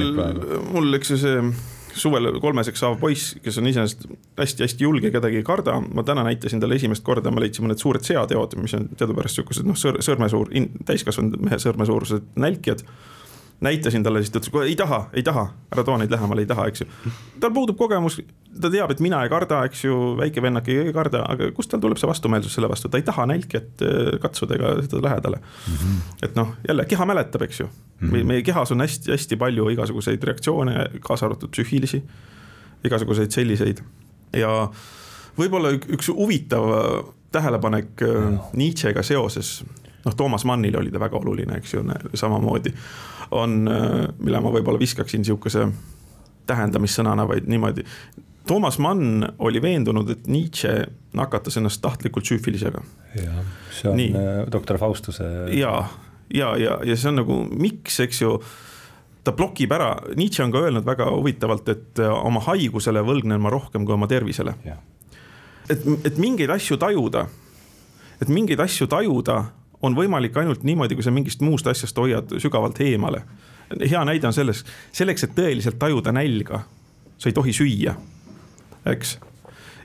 [0.74, 1.42] mul, eks ju see
[1.98, 4.08] suvel kolmeseks saav poiss, kes on iseenesest
[4.38, 5.80] hästi-hästi julge, kedagi ei karda.
[5.82, 9.68] ma täna näitasin talle esimest korda, me leidsime need suured seateod, mis on teadupärast sihukesed
[9.68, 10.52] noh, sõrmesuur,
[10.86, 12.86] täiskasvanud mehe sõrmesuurused nälkijad
[13.62, 16.68] näitasin talle, siis ta ütles, ei taha, ei taha, ära too neid lähemale, ei taha,
[16.70, 16.88] eks ju.
[17.42, 18.20] tal puudub kogemus,
[18.62, 21.82] ta teab, et mina ei karda, eks ju, väike vennake ei karda, aga kust tal
[21.82, 25.74] tuleb see vastumeelsus selle vastu, ta ei taha nälkijat äh, katsuda ega seda lähedale mm.
[25.74, 25.98] -hmm.
[26.30, 28.30] et noh, jälle keha mäletab, eks ju mm, -hmm.
[28.34, 32.04] meie kehas on hästi-hästi palju igasuguseid reaktsioone, kaasa arvatud psüühilisi,
[32.86, 33.82] igasuguseid selliseid
[34.34, 34.70] ja
[35.38, 39.64] võib-olla üks huvitav äh, tähelepanek äh, Nietzschega seoses,
[40.08, 41.84] noh, Toomas Mannil oli ta väga oluline, eks ju,
[42.16, 42.74] samamoodi
[43.36, 45.68] on, äh, mille ma võib-olla viskaksin sihukese
[46.48, 47.84] tähendamissõnana, vaid niimoodi.
[48.48, 50.86] Toomas Mann oli veendunud, et Nietzsche
[51.18, 52.82] nakatas ennast tahtlikult süüfilisega.
[53.18, 53.42] jah,
[53.72, 54.14] see on Nii.
[54.16, 55.24] äh, doktor Faustuse.
[55.52, 55.88] ja,
[56.34, 58.38] ja, ja, ja see on nagu, miks, eks ju
[59.24, 63.52] ta blokib ära, Nietzsche on ka öelnud väga huvitavalt, et äh, oma haigusele võlgnen ma
[63.52, 64.56] rohkem kui oma tervisele.
[64.66, 64.80] Jah.
[65.70, 67.28] et, et mingeid asju tajuda,
[68.22, 69.42] et mingeid asju tajuda
[69.82, 73.22] on võimalik ainult niimoodi, kui sa mingist muust asjast hoiad sügavalt eemale.
[73.90, 76.64] hea näide on selles, selleks, et tõeliselt tajuda nälga,
[77.18, 77.96] sa ei tohi süüa,
[78.86, 79.18] eks.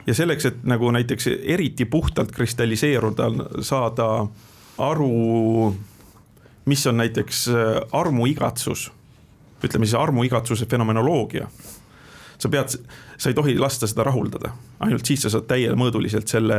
[0.07, 3.29] ja selleks, et nagu näiteks eriti puhtalt kristalliseeruda,
[3.61, 4.27] saada
[4.77, 5.75] aru,
[6.65, 8.91] mis on näiteks äh, armuigatsus
[9.63, 11.47] ütleme siis armuigatsuse fenomenoloogia.
[12.37, 12.73] sa pead,
[13.17, 14.49] sa ei tohi lasta seda rahuldada,
[14.83, 16.57] ainult siis sa saad täiemõõduliselt selle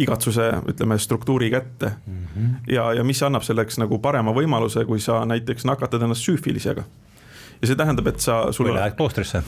[0.00, 2.26] igatsuse, ütleme, struktuuri kätte mm.
[2.36, 2.54] -hmm.
[2.72, 6.84] ja, ja mis annab selleks nagu parema võimaluse, kui sa näiteks nakatad ennast süüfilisega.
[7.62, 9.42] ja see tähendab, et sa, või lähed kloostrisse.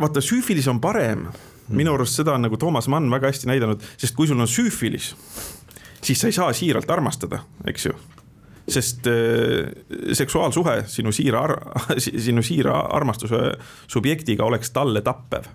[0.00, 1.26] vaata, süüfilis on parem,
[1.68, 5.14] minu arust seda on nagu Toomas Mann väga hästi näidanud, sest kui sul on süüfilis,
[6.02, 7.92] siis sa ei saa siiralt armastada, eks ju
[8.68, 9.68] sest äh,
[10.12, 11.44] seksuaalsuhe sinu siira,
[12.26, 13.52] sinu siira armastuse
[13.86, 15.46] subjektiga oleks talle tappev.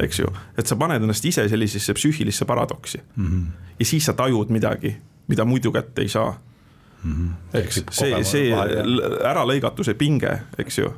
[0.00, 3.26] Eks ju, et sa paned ennast ise sellisesse psüühilisse paradoksi mm.
[3.26, 3.72] -hmm.
[3.78, 4.96] ja siis sa tajud midagi,
[5.28, 6.40] mida muidu kätte ei saa
[7.04, 7.12] mm.
[7.12, 7.58] -hmm.
[7.60, 8.52] eks see, see
[9.24, 10.92] äralõigatuse pinge, eks ju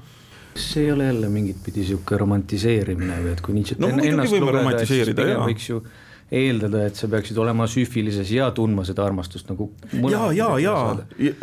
[0.58, 4.70] see ei ole jälle mingit pidi sihuke romantiseerimine või et kui Nietzsche't no, ennast lugeda,
[4.70, 5.82] et siis pigem võiks ju
[6.28, 9.70] eeldada, et sa peaksid olema süüfilises ja tundma seda armastust nagu.
[10.10, 10.74] ja, ja, ja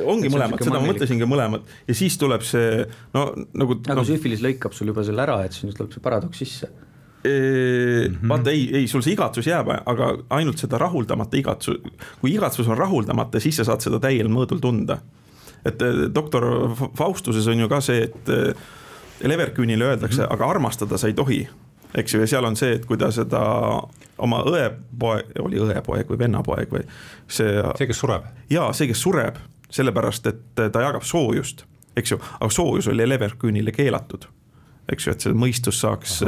[0.06, 2.84] ongi mõlemad, seda ma mõtlesingi mõlemad ja siis tuleb see
[3.16, 3.80] no nagu.
[3.82, 6.70] aga no, süüfilis lõikab sul juba selle ära, et siis tuleb see paradoks sisse
[7.26, 8.30] Mm -hmm.
[8.30, 11.78] vaata ei, ei sul see igatsus jääb, aga ainult seda rahuldamata igatsus,
[12.22, 14.98] kui igatsus on rahuldamata, siis sa saad seda täiel mõõdul tunda.
[15.66, 15.80] et
[16.16, 16.44] doktor
[16.98, 18.30] Faustuses on ju ka see, et
[19.24, 20.34] Leverküünile öeldakse mm, -hmm.
[20.34, 21.50] aga armastada sa ei tohi.
[21.96, 23.40] eks ju, ja seal on see, et kui ta seda
[24.18, 26.84] oma õepoeg, oli õepoeg või vennapoeg või
[27.28, 27.64] see.
[27.78, 28.24] see, kes sureb.
[28.50, 29.36] jaa, see, kes sureb,
[29.70, 31.66] sellepärast et ta jagab soojust,
[31.98, 34.28] eks ju, aga soojus oli Leverküünile keelatud
[34.92, 36.20] eks ju, et see mõistus saaks,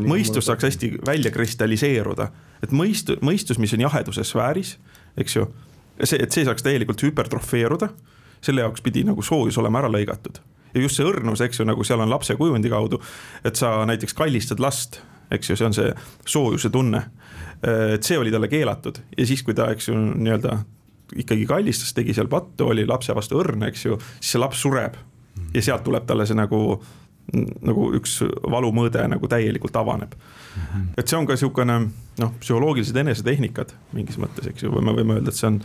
[0.00, 2.30] mõistus saaks hästi välja kristalliseeruda.
[2.62, 4.76] et mõistu-, mõistus, mis on jaheduse sfääris,
[5.16, 5.46] eks ju,
[6.02, 7.90] see, et see saaks täielikult hüpertrofeeruda,
[8.42, 10.40] selle jaoks pidi nagu soojus olema ära lõigatud.
[10.74, 13.00] ja just see õrnus, eks ju, nagu seal on lapse kujundi kaudu,
[13.44, 15.92] et sa näiteks kallistad last, eks ju, see on see
[16.24, 17.04] soojuse tunne.
[17.62, 20.62] et see oli talle keelatud ja siis, kui ta, eks ju, nii-öelda
[21.16, 24.96] ikkagi kallistas, tegi seal pattu, oli lapse vastu õrn, eks ju, siis see laps sureb.
[25.54, 26.82] ja sealt tuleb talle see nagu
[27.32, 28.18] nagu üks
[28.50, 30.62] valumõõde nagu täielikult avaneb mm.
[30.62, 30.88] -hmm.
[31.00, 31.78] et see on ka niisugune
[32.20, 35.60] noh, psühholoogilised enesetehnikad mingis mõttes, eks ju, või me võime öelda, et see on.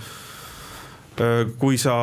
[1.58, 1.96] kui sa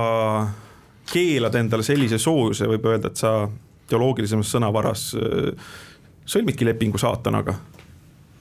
[1.12, 3.48] keelad endale sellise soojuse, võib öelda, et sa
[3.88, 5.14] teoloogilisemas sõnavaras
[6.26, 7.54] sõlmidki lepingu saatanaga.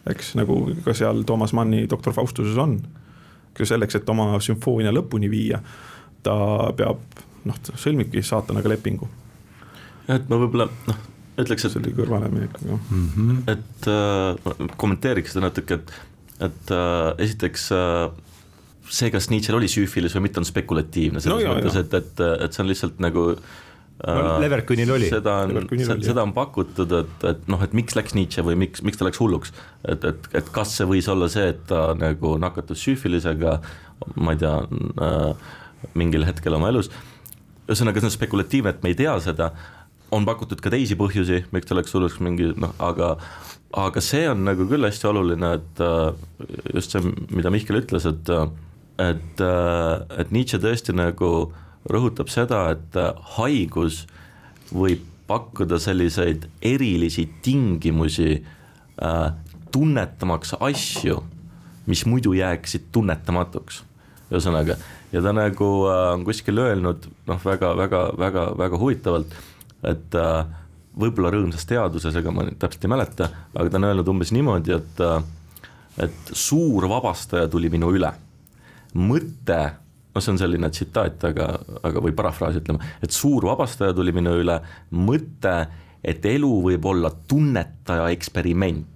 [0.09, 2.81] eks nagu ka seal Toomas Manni Doktor Faustuses on.
[3.63, 5.59] selleks, et oma sümfoonia lõpuni viia,
[6.23, 6.36] ta
[6.75, 6.99] peab
[7.45, 9.07] noh, sõlmibki saatanaga lepingu
[10.12, 11.01] et ma võib-olla noh,
[11.39, 11.74] ütleks, et.
[11.74, 13.08] see oli kõrvaleminek jah mm.
[13.15, 13.41] -hmm.
[13.54, 15.93] et äh, kommenteeriks seda natuke, et,
[16.50, 18.08] et äh, esiteks äh,
[18.89, 22.56] see, kas Nietzsche'l oli süüfilis või mitte, on spekulatiivne selles no, mõttes, et, et, et
[22.56, 25.10] see on lihtsalt nagu no, Leverkünil oli.
[25.12, 25.69] seda on,
[26.04, 29.22] seda on pakutud, et, et noh, et miks läks Nietzsche või miks, miks ta läks
[29.24, 29.54] hulluks.
[29.88, 33.60] et, et, et kas see võis olla see, et ta nagu nakatus süüfilisega,
[34.15, 34.56] ma ei tea
[35.08, 35.54] äh,,
[36.00, 36.91] mingil hetkel oma elus.
[37.67, 39.54] ühesõnaga, see on spekulatiivne, et me ei tea seda
[40.13, 43.15] on pakutud ka teisi põhjusi, miks ta läks hulluks mingi noh, aga
[43.73, 46.13] aga see on nagu küll hästi oluline, et äh,
[46.76, 48.30] just see, mida Mihkel ütles, et
[49.02, 51.30] et, äh, et Nietzsche tõesti nagu
[51.89, 54.04] rõhutab seda, et äh, haigus
[54.73, 59.30] võib pakkuda selliseid erilisi tingimusi äh,
[59.73, 61.21] tunnetamaks asju,
[61.89, 63.84] mis muidu jääksid tunnetamatuks.
[64.34, 64.78] ühesõnaga,
[65.13, 69.36] ja ta nagu on äh, kuskil öelnud noh, väga, väga, väga, väga huvitavalt
[69.89, 70.46] et äh,
[71.00, 75.04] võib-olla rõõmsas teaduses, ega ma täpselt ei mäleta, aga ta on öelnud umbes niimoodi, et,
[75.04, 75.63] äh,
[76.08, 78.13] et suur vabastaja tuli minu üle.
[78.93, 79.60] mõte,
[80.13, 81.48] noh, see on selline tsitaat, aga,
[81.82, 84.60] aga või parafraas ütlema, et suur vabastaja tuli minu üle,
[84.93, 85.56] mõte,
[86.04, 88.91] et elu võib olla tunnetaja eksperiment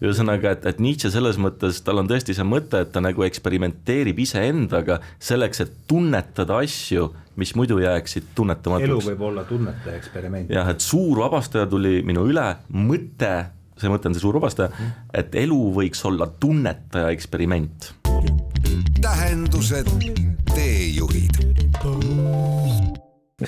[0.00, 4.22] ühesõnaga, et, et Nietzsche selles mõttes, tal on tõesti see mõte, et ta nagu eksperimenteerib
[4.24, 8.90] iseendaga selleks, et tunnetada asju, mis muidu jääksid tunnetamatuks.
[8.90, 10.50] elu võib olla tunnetaja eksperiment.
[10.52, 13.32] jah, et suur vabastaja tuli minu üle, mõte,
[13.80, 14.70] see mõte on see suur vabastaja,
[15.14, 17.94] et elu võiks olla tunnetaja eksperiment.
[19.00, 19.88] tähendused,
[20.52, 21.40] teejuhid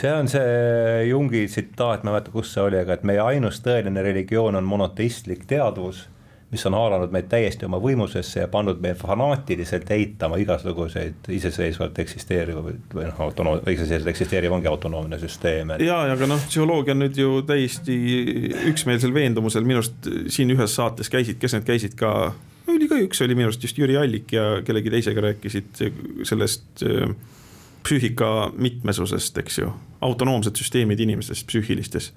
[0.00, 3.60] see on see Jungi tsitaat, ma ei mäleta, kus see oli, aga et meie ainus
[3.64, 6.06] tõeline religioon on monoteistlik teadvus
[6.52, 12.92] mis on haaranud meid täiesti oma võimusesse ja pannud meid fanaatiliselt eitama igasuguseid iseseisvalt eksisteerivaid
[12.92, 15.84] või noh, autonoom-, iseseisvalt eksisteeriv ongi autonoomne süsteem et....
[15.86, 17.96] ja, aga noh, psühholoogia on nüüd ju täiesti
[18.68, 22.12] üksmeelsel veendumusel, minu arust siin ühes saates käisid, kes need käisid ka,
[22.68, 25.86] oli ka üks, oli minu arust just Jüri Allik ja kellegi teisega rääkisid
[26.28, 27.16] sellest äh,
[27.82, 29.72] psüühika mitmesusest, eks ju,
[30.04, 32.12] autonoomsed süsteemid inimestes, psüühilistes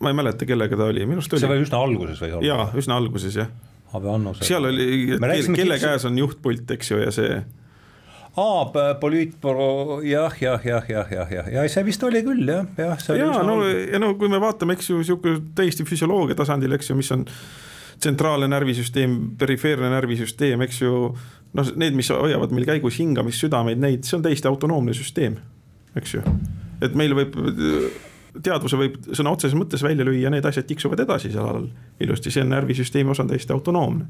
[0.00, 1.44] ma ei mäleta, kellega ta oli, minu arust oli.
[1.44, 2.36] see oli üsna alguses või?
[2.46, 3.50] jaa, üsna alguses jah
[3.94, 4.44] Ave Annuse.
[4.44, 5.18] seal oli,
[5.54, 7.36] kelle käes on juhtpult, eks ju, ja see.
[8.36, 13.06] aa, poliitbüroo jah, jah, jah, jah, jah, jah, ja see vist oli küll jah, jah.
[13.16, 16.98] ja no, ja no kui me vaatame, eks ju, sihuke täiesti füsioloogia tasandil, eks ju,
[16.98, 17.24] mis on
[17.96, 21.14] tsentraalne närvisüsteem, perifeerne närvisüsteem, eks ju.
[21.56, 25.38] noh, need, mis hoiavad meil käigus hingamist, südameid, neid, see on täiesti autonoomne süsteem,
[25.96, 26.26] eks ju.
[26.84, 27.38] et meil võib
[28.42, 31.68] teadvuse võib sõna otseses mõttes välja lüüa, need asjad tiksuvad edasi seal all
[32.02, 34.06] ilusti, see on närvisüsteemi osa täiesti autonoomne.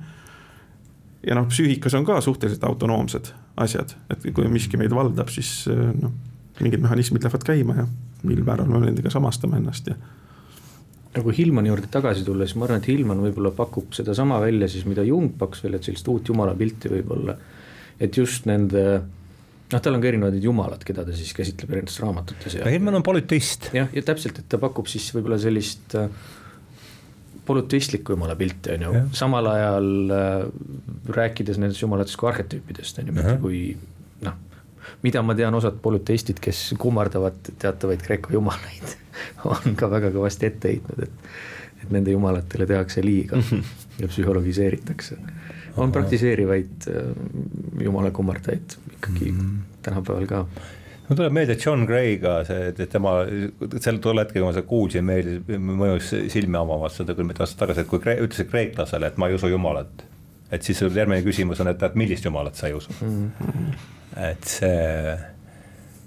[1.27, 6.13] ja noh, psüühikas on ka suhteliselt autonoomsed asjad, et kui miski meid valdab, siis noh,
[6.61, 7.89] mingid mehhanismid lähevad käima ja
[8.27, 9.97] mil määral me nendega samastame ennast ja
[11.17, 14.69] no kui Hillmani juurde tagasi tulla, siis ma arvan, et Hillman võib-olla pakub sedasama välja
[14.69, 17.37] siis, mida Jung pakkus välja, et sellist uut jumalapilti võib-olla.
[18.01, 18.83] et just nende
[19.73, 22.67] noh, tal on ka erinevaid jumalad, keda ta siis käsitleb erinevates raamatutes ja.
[22.71, 23.71] Helmen on polüteist.
[23.77, 26.07] jah, ja täpselt, et ta pakub siis võib-olla sellist äh,
[27.47, 30.37] polüteistlikku jumala pilti, on ju, samal ajal äh,
[31.19, 33.63] rääkides nendest jumalatest kui arhetüüpidest, on ju, mitte kui
[34.27, 34.39] noh.
[35.03, 38.97] mida ma tean, osad polüteistid, kes kummardavad teatavaid Kreeka jumalaid
[39.53, 41.35] on ka väga kõvasti ette heitnud, et,
[41.83, 43.43] et nende jumalatele tehakse liiga
[44.01, 45.19] ja psühhologiseeritakse
[45.77, 47.13] on praktiseerivaid äh,
[47.85, 49.79] jumala kummardajaid ikkagi mm -hmm.
[49.83, 50.47] tänapäeval ka
[51.09, 53.15] mul tuleb meelde John Gray ka see, et tema
[53.83, 57.63] sel tol hetkel, kui ma seda kuulsin, meeldis, mõjus silmi avavalt seda küll mitu aastat
[57.63, 60.05] tagasi, et kui kree, ütlesid kreeklasele, et ma ei usu jumalat.
[60.51, 63.31] et siis järgmine küsimus on, et, et millist jumalat sa ei usu mm.
[63.41, 63.73] -hmm.
[64.31, 65.17] et see,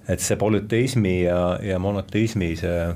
[0.08, 2.94] et see polüteismi ja, ja monoteismi see,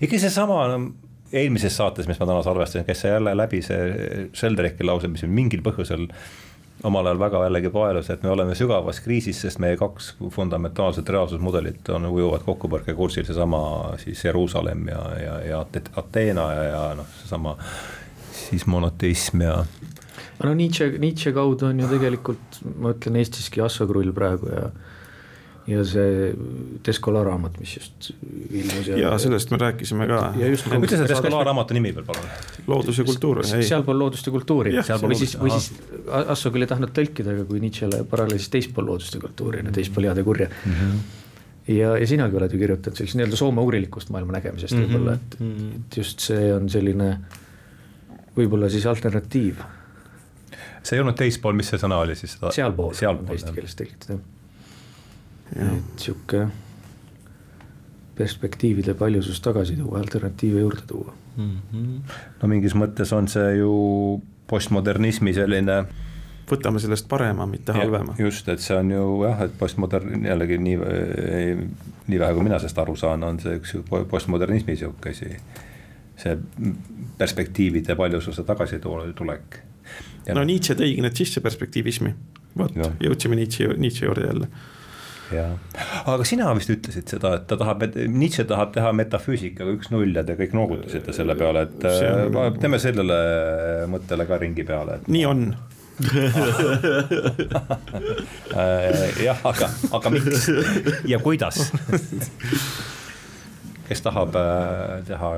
[0.00, 0.92] ikka seesama no,
[1.32, 5.62] eelmises saates, mis ma täna salvestasin, käis see jälle läbi see Shelderichi lause, mis mingil
[5.64, 6.08] põhjusel
[6.82, 11.88] omal ajal väga jällegi paelus, et me oleme sügavas kriisis, sest meie kaks fundamentaalset reaalsusmudelit
[11.94, 13.62] on, ujuvad kokkupõrkekursil, seesama
[14.02, 15.60] siis Jeruusalemm ja, ja, ja
[16.02, 17.54] Ateena ja, ja noh, seesama
[18.34, 19.60] siis monoteism ja.
[20.42, 24.66] no Nietzsche, Nietzsche kaudu on ju tegelikult, ma ütlen Eestiski Asso Krull praegu ja
[25.66, 26.32] ja see
[26.86, 28.10] Descola raamat, mis just
[28.50, 28.88] ilmus.
[28.98, 30.20] ja sellest me rääkisime ka.
[30.34, 32.30] ütle see Descola raamatu nimi veel palun.
[32.66, 33.42] loodus ja kultuur.
[33.46, 35.70] sealpool loodust ja kultuuri, või siis, või siis
[36.10, 40.08] Asso küll ei tahtnud tõlkida, aga kui Nietzsche'le paralleelis teispool loodust ja kultuuri, no teispool
[40.10, 40.78] head ja kurja mm.
[40.78, 41.20] -hmm
[41.70, 44.96] ja, ja sinagi oled ju kirjutanud sellist nii-öelda soome-ugrilikust maailma nägemisest mm -hmm.
[44.96, 45.68] võib-olla, et, mhm.
[45.76, 47.12] et just see on selline
[48.36, 49.62] võib-olla siis alternatiiv.
[50.82, 52.34] see ei olnud teispool, mis see sõna oli siis?
[52.50, 54.22] sealpool, sealpool, eesti keeles tõlgitud jah
[55.56, 56.46] et sihuke
[58.14, 61.56] perspektiivide paljusus tagasi tuua, alternatiive juurde tuua mm.
[61.74, 62.14] -hmm.
[62.42, 65.84] no mingis mõttes on see ju postmodernismi selline
[66.50, 68.14] võtame sellest parema, mitte halvema.
[68.18, 70.76] just, et see on ju jah, et postmodern jällegi nii,
[72.08, 73.76] nii vähe, kui mina sellest aru saan, on see üks
[74.10, 75.36] postmodernismi sihuke asi.
[76.22, 76.36] see
[77.18, 79.58] perspektiivide paljususe tagasitulek.
[80.28, 82.14] no, no Nietzsche tõigi need sisse perspektiivismi,
[82.58, 84.48] vot jõudsime Nietzsche, Nietzsche juurde jälle
[85.34, 85.56] jah,
[86.12, 90.36] aga sina vist ütlesid seda, et ta tahab, Nietzsche tahab teha metafüüsikaga üks-null ja te
[90.38, 92.38] kõik noogutasite selle peale, et on...
[92.46, 93.18] Äh, teeme sellele
[93.92, 95.04] mõttele ka ringi peale et....
[95.12, 95.44] nii on
[98.56, 100.48] äh, jah, aga, aga miks
[101.08, 101.56] ja kuidas
[103.88, 105.32] kes tahab äh, teha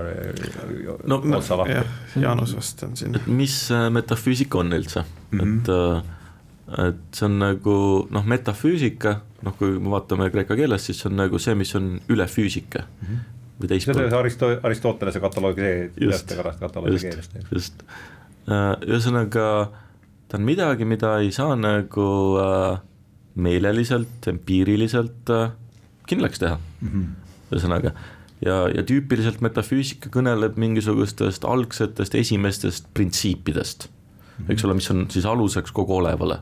[1.11, 1.81] no, otsa lahti?
[2.23, 3.19] Jaanus vast on siin.
[3.27, 3.57] mis
[3.93, 5.49] metafüüsika on üldse mm, -hmm.
[5.55, 5.67] et
[6.73, 7.77] et see on nagu
[8.15, 11.95] noh, metafüüsika, noh, kui me vaatame kreeka keeles, siis see on nagu see, mis on
[12.13, 13.07] üle füüsika mm.
[13.07, 13.45] -hmm.
[13.61, 13.99] või teistpidi.
[13.99, 15.71] see on Aristo-, Aristotelese kataloogi,
[16.61, 17.39] kataloogi keelest.
[17.53, 17.85] just,
[18.49, 19.47] äh, ühesõnaga
[20.29, 22.09] ta on midagi, mida ei saa nagu
[22.41, 22.81] äh,
[23.35, 25.51] meeleliselt, empiiriliselt äh,
[26.07, 27.09] kindlaks teha mm -hmm.,
[27.53, 27.95] ühesõnaga
[28.45, 33.89] ja, ja tüüpiliselt metafüüsika kõneleb mingisugustest algsetest esimestest printsiipidest
[34.49, 36.41] eks ole, mis on siis aluseks kogu olevale.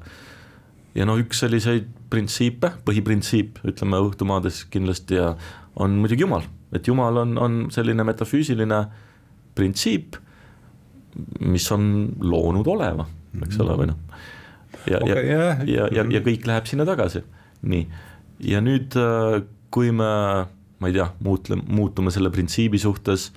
[0.95, 5.33] Ja no üks selliseid printsiipe, põhiprintsiip, ütleme õhtumaades kindlasti ja
[5.81, 8.83] on muidugi Jumal, et Jumal on, on selline metafüüsiline
[9.57, 10.19] printsiip,
[11.45, 11.85] mis on
[12.25, 13.07] loonud oleva,
[13.45, 14.01] eks ole, või noh.
[14.89, 17.25] ja okay,, ja yeah., ja, ja, ja kõik läheb sinna tagasi,
[17.69, 17.87] nii.
[18.49, 18.97] ja nüüd,
[19.73, 20.13] kui me
[20.83, 23.29] ma ei tea, muutle, muutume selle printsiibi suhtes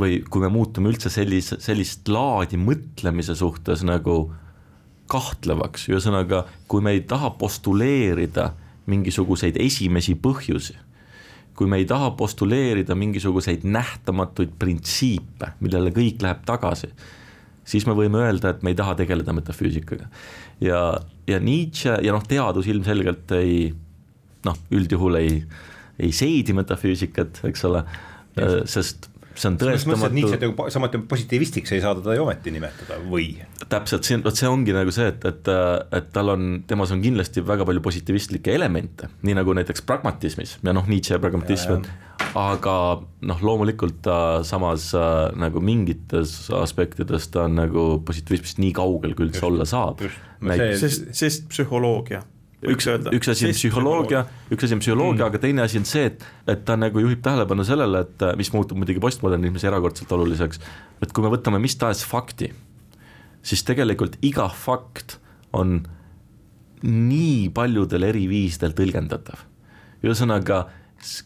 [0.00, 4.30] või kui me muutume üldse sellise, sellist laadi mõtlemise suhtes nagu
[5.12, 8.52] kahtlevaks, ühesõnaga, kui me ei taha postuleerida
[8.90, 10.76] mingisuguseid esimesi põhjusi,
[11.56, 16.90] kui me ei taha postuleerida mingisuguseid nähtamatuid printsiipe, millele kõik läheb tagasi,
[17.64, 20.08] siis me võime öelda, et me ei taha tegeleda metafüüsikaga.
[20.60, 20.82] ja,
[21.28, 23.72] ja Nietzsche ja noh, teadus ilmselgelt ei
[24.46, 25.38] noh, üldjuhul ei,
[26.02, 27.84] ei seedi metafüüsikat, eks ole,
[28.66, 30.10] sest see on tõestamatu.
[30.16, 33.34] Nietzsche't ju samuti positiivistiks ei saa teda ju ometi nimetada või?
[33.72, 35.50] täpselt, siin, vot see ongi nagu see, et, et,
[35.98, 40.74] et tal on, temas on kindlasti väga palju positiivistlikke elemente, nii nagu näiteks pragmatismis ja
[40.76, 41.86] noh, Nietzsche pragmatism,
[42.38, 42.76] aga
[43.28, 49.28] noh, loomulikult ta samas äh, nagu mingites aspektides ta on nagu positiivismist nii kaugel, kui
[49.30, 50.02] üldse olla saab.
[50.80, 52.24] sest, sest psühholoogia
[52.62, 56.04] üks, üks asi on psühholoogia, üks asi on psühholoogia mm., aga teine asi on see,
[56.12, 60.62] et, et ta nagu juhib tähelepanu sellele, et mis muutub muidugi postmodernismis erakordselt oluliseks,
[61.02, 62.52] et kui me võtame mis tahes fakti,
[63.42, 65.18] siis tegelikult iga fakt
[65.58, 65.80] on
[66.82, 69.46] nii paljudel eri viisidel tõlgendatav.
[70.02, 70.64] ühesõnaga,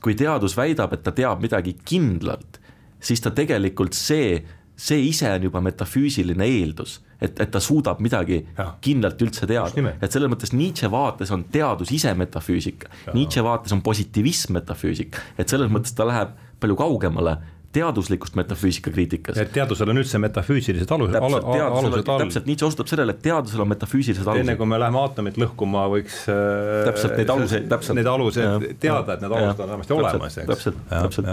[0.05, 2.61] kui teadus väidab, et ta teab midagi kindlalt,
[3.01, 4.43] siis ta tegelikult see,
[4.77, 8.71] see ise on juba metafüüsiline eeldus et, et ta suudab midagi ja.
[8.85, 13.83] kindlalt üldse teada, et selles mõttes Nietzsche vaates on teadus ise metafüüsika, Nietzsche vaates on
[13.87, 17.39] positiivism metafüüsika, et selles mõttes ta läheb palju kaugemale
[17.77, 19.37] teaduslikust metafüüsika kriitikast.
[19.37, 22.23] et teadusel on üldse metafüüsilised täpselt, alused all.
[22.23, 24.47] täpselt, Nietzsche osutab sellele, et teadusel on metafüüsilised alused.
[24.47, 28.01] enne kui me läheme aatomit lõhkuma, võiks äh, täpselt neid aluseid, täpselt.
[28.01, 30.49] Neid aluseid teada, et need alused on vähemasti olemas, eks.
[30.55, 31.29] täpselt, täpselt.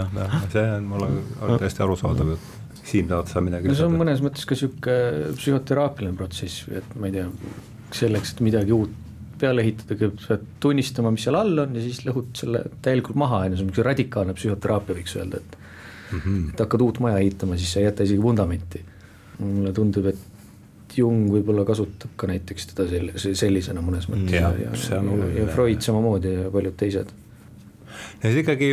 [0.52, 4.44] see on mulle täiesti arusaadav jutt Siim, tahad sa midagi no see on mõnes mõttes
[4.48, 4.96] ka sihuke
[5.38, 7.28] psühhoteraapiline protsess, et ma ei tea,
[7.94, 9.00] selleks, et midagi uut
[9.40, 13.44] peale ehitada, kõigepealt pead tunnistama, mis seal all on ja siis lõhud selle täielikult maha,
[13.44, 16.20] on ju, see on niisugune radikaalne psühhoteraapia, võiks öelda, et mm.
[16.20, 16.44] -hmm.
[16.52, 18.84] et hakkad uut maja ehitama, siis sa ei jäta isegi vundamenti.
[19.38, 20.30] mulle tundub, et
[20.96, 25.46] Jung võib-olla kasutab ka näiteks teda selle, sellisena mõnes mõttes ja, ja, ja, ja, ja
[25.50, 27.10] Freud samamoodi ja paljud teised.
[28.22, 28.68] ja siis ikkagi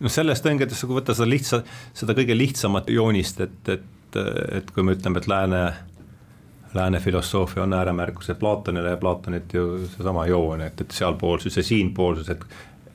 [0.00, 1.62] noh, sellest tõngetest, kui võtta seda lihtsa,
[1.96, 4.18] seda kõige lihtsamat joonist, et, et,
[4.60, 5.62] et kui me ütleme, et lääne,
[6.74, 12.34] lääne filosoofia on ääremärkused Platonile ja Platonit ju seesama joon, et, et sealpoolsus ja siinpoolsus,
[12.34, 12.48] et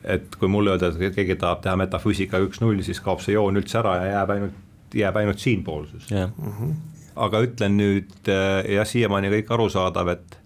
[0.04, 3.78] et kui mulle öelda, et keegi tahab teha metafüüsika üks-null, siis kaob see joon üldse
[3.80, 4.58] ära ja jääb ainult,
[5.00, 6.28] jääb ainult siinpoolsus yeah..
[6.38, 6.74] Mm -hmm.
[7.16, 10.38] aga ütlen nüüd jah, siiamaani kõik arusaadav, et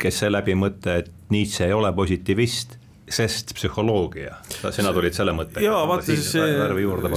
[0.00, 4.34] käis see läbi mõte, et Nietzsche ei ole positivist sest psühholoogia,
[4.74, 5.62] sina tulid selle mõttega.
[5.62, 6.32] jaa, vaata siis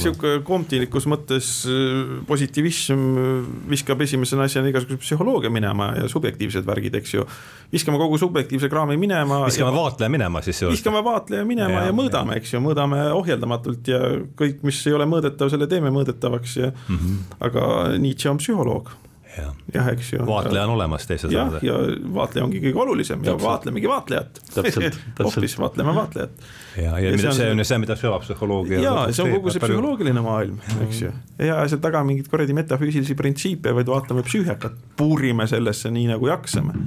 [0.04, 3.32] sihuke komtilikus mõttes äh, positiivism äh,
[3.72, 7.26] viskab esimese asjana igasuguse psühholoogia minema ja subjektiivsed värgid, eks ju.
[7.74, 9.42] viskame kogu subjektiivse kraami minema.
[9.48, 10.62] viskame ja, vaatleja minema siis.
[10.70, 14.04] viskame vaatleja minema ja, ja mõõdame, eks ju, mõõdame ohjeldamatult ja
[14.38, 16.98] kõik, mis ei ole mõõdetav, selle teeme mõõdetavaks ja mm.
[16.98, 17.38] -hmm.
[17.50, 18.94] aga Nietzsche on psühholoog
[19.38, 20.26] jah ja,, eks ju.
[20.26, 21.62] vaatleja on olemas teise sõnadega.
[21.66, 24.42] ja vaatleja ongi kõige olulisem ja vaatlemegi vaatlejat.
[25.24, 26.48] hoopis vaatleme vaatlejat.
[26.78, 28.82] ja, ja, ja mida, see on ju see, mida süvapsühholoogia.
[28.84, 31.14] ja see on kogu see psühholoogiline maailm, eks ju.
[31.46, 36.78] ja seal taga mingeid kuradi metafüüsilisi printsiipe, vaid vaatame psüühikat, puurime sellesse nii nagu jaksame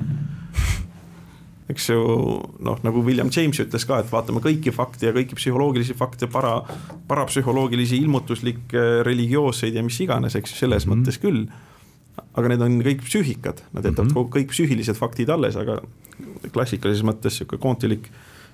[1.72, 2.00] eks ju
[2.60, 6.58] noh, nagu William James ütles ka, et vaatame kõiki fakte ja kõiki psühholoogilisi fakte, para,
[7.08, 11.06] parapsühholoogilisi, ilmutuslikke, religioosseid ja mis iganes, eks ju, selles mm -hmm.
[11.06, 11.46] mõttes küll
[12.16, 14.32] aga need on kõik psüühikad, nad jätavad mm -hmm.
[14.36, 15.80] kõik psüühilised faktid alles, aga
[16.52, 18.08] klassikalises mõttes sihuke koontilik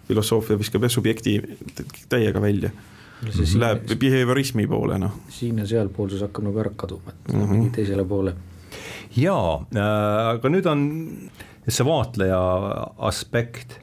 [0.08, 1.40] filosoofia viskab jah subjekti
[2.08, 2.70] täiega välja.
[3.58, 5.16] Läheb behaviorismi poole, noh.
[5.28, 7.50] siin ja sealpoolsus hakkab nagu ära kaduma, et mm -hmm.
[7.50, 8.34] mingi teisele poole.
[9.16, 10.82] jaa äh,, aga nüüd on
[11.68, 12.38] see vaatleja
[12.98, 13.80] aspekt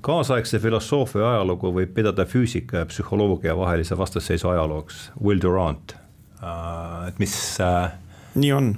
[0.00, 5.96] kaasaegse filosoofia ajalugu võib pidada füüsika ja psühholoogia vahelise vastasseisu ajalooks, Will Durant
[6.42, 7.90] äh,, et mis äh,
[8.34, 8.76] nii on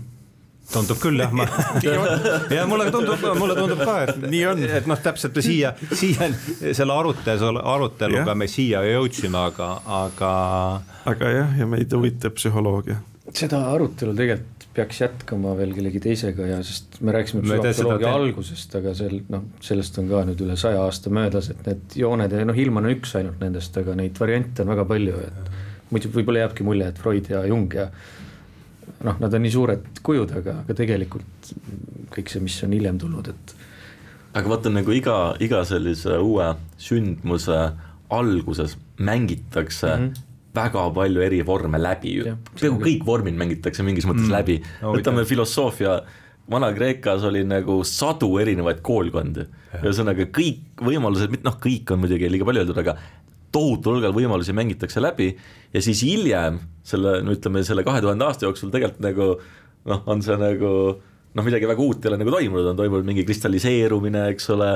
[0.73, 1.47] tundub küll jah, ma
[2.57, 6.31] ja mulle tundub, mulle tundub ka, et nii on, et noh, täpselt siia, siia
[6.77, 10.33] selle arutelu, aruteluga me siia jõudsime, aga, aga.
[11.11, 13.01] aga jah, ja meid huvitab psühholoogia.
[13.35, 18.95] seda arutelu tegelikult peaks jätkama veel kellegi teisega ja sest me rääkisime psühholoogia algusest, aga
[18.95, 22.61] sel noh, sellest on ka nüüd üle saja aasta möödas, et need jooned ja noh,
[22.65, 25.51] Ilman on üks ainult nendest, aga neid variante on väga palju, et
[25.91, 27.89] muidu võib-olla jääbki mulje, et Freud ja Jung ja
[29.07, 31.53] noh, nad on nii suured kujud, aga, aga tegelikult
[32.15, 33.55] kõik see, mis on hiljem tulnud, et.
[34.35, 37.61] aga vaata nagu iga, iga sellise uue sündmuse
[38.11, 42.17] alguses mängitakse mm -hmm väga palju eri vorme läbi.
[42.19, 44.35] Ju, peaaegu kõik vormid mängitakse mingis mõttes mm.
[44.35, 44.57] läbi.
[44.83, 46.01] No,, võtame filosoofia,
[46.51, 49.45] Vana-Kreekas oli nagu sadu erinevaid koolkondi,
[49.79, 52.97] ühesõnaga kõik võimalused, noh, kõik on muidugi liiga palju öeldud, aga
[53.55, 55.33] tohutul hulgal võimalusi mängitakse läbi
[55.75, 59.31] ja siis hiljem selle, no ütleme, selle kahe tuhande aasta jooksul tegelikult nagu
[59.91, 60.73] noh, on see nagu
[61.35, 64.71] noh, midagi väga uut ei ole nagu toimunud, on toimunud mingi kristalliseerumine, eks ole,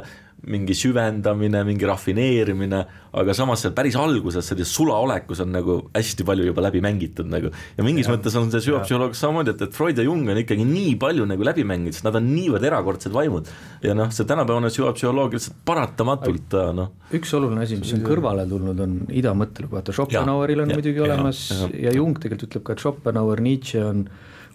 [0.51, 2.81] mingi süvendamine, mingi rafineerimine,
[3.17, 7.49] aga samas seal päris alguses sellises sulaolekus on nagu hästi palju juba läbi mängitud nagu
[7.49, 8.13] ja mingis ja.
[8.13, 11.49] mõttes on see süvapsühholoog samamoodi, et, et Freud ja Jung on ikkagi nii palju nagu
[11.49, 13.49] läbi mänginud, sest nad on niivõrd erakordsed vaimud
[13.87, 16.93] ja noh, see tänapäevane süvapsühholoog lihtsalt paratamatult noh.
[17.17, 21.01] üks oluline asi, mis on kõrvale tulnud, on ida mõttelugu, vaata Schopenhaueril on ja, muidugi
[21.01, 21.89] ja, olemas ja, ja.
[21.89, 24.05] ja Jung tegelikult ütleb ka, et Schopenhauer, Nietzsche on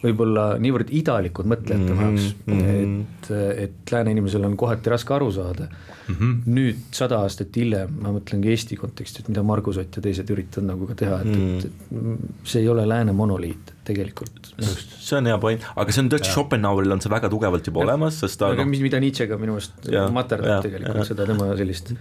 [0.03, 3.31] võib-olla niivõrd idalikud mõtlejate mhm, jaoks mm -hmm., et,
[3.65, 6.15] et lääne inimesel on kohati raske aru saada mm.
[6.15, 6.35] -hmm.
[6.55, 10.87] nüüd sada aastat hiljem, ma mõtlengi Eesti kontekstis, mida Margus Ott ja teised üritavad nagu
[10.87, 11.57] ka teha, et mm, -hmm.
[11.57, 14.53] et, et see ei ole lääne monoliit tegelikult.
[14.59, 17.89] see on hea point, aga see on tõesti, Schopenhaueril on see väga tugevalt juba ja.
[17.89, 21.11] olemas, sest ta aga no, mis, mida Nietzschega minu arust materdab tegelikult ja.
[21.13, 21.93] seda tema sellist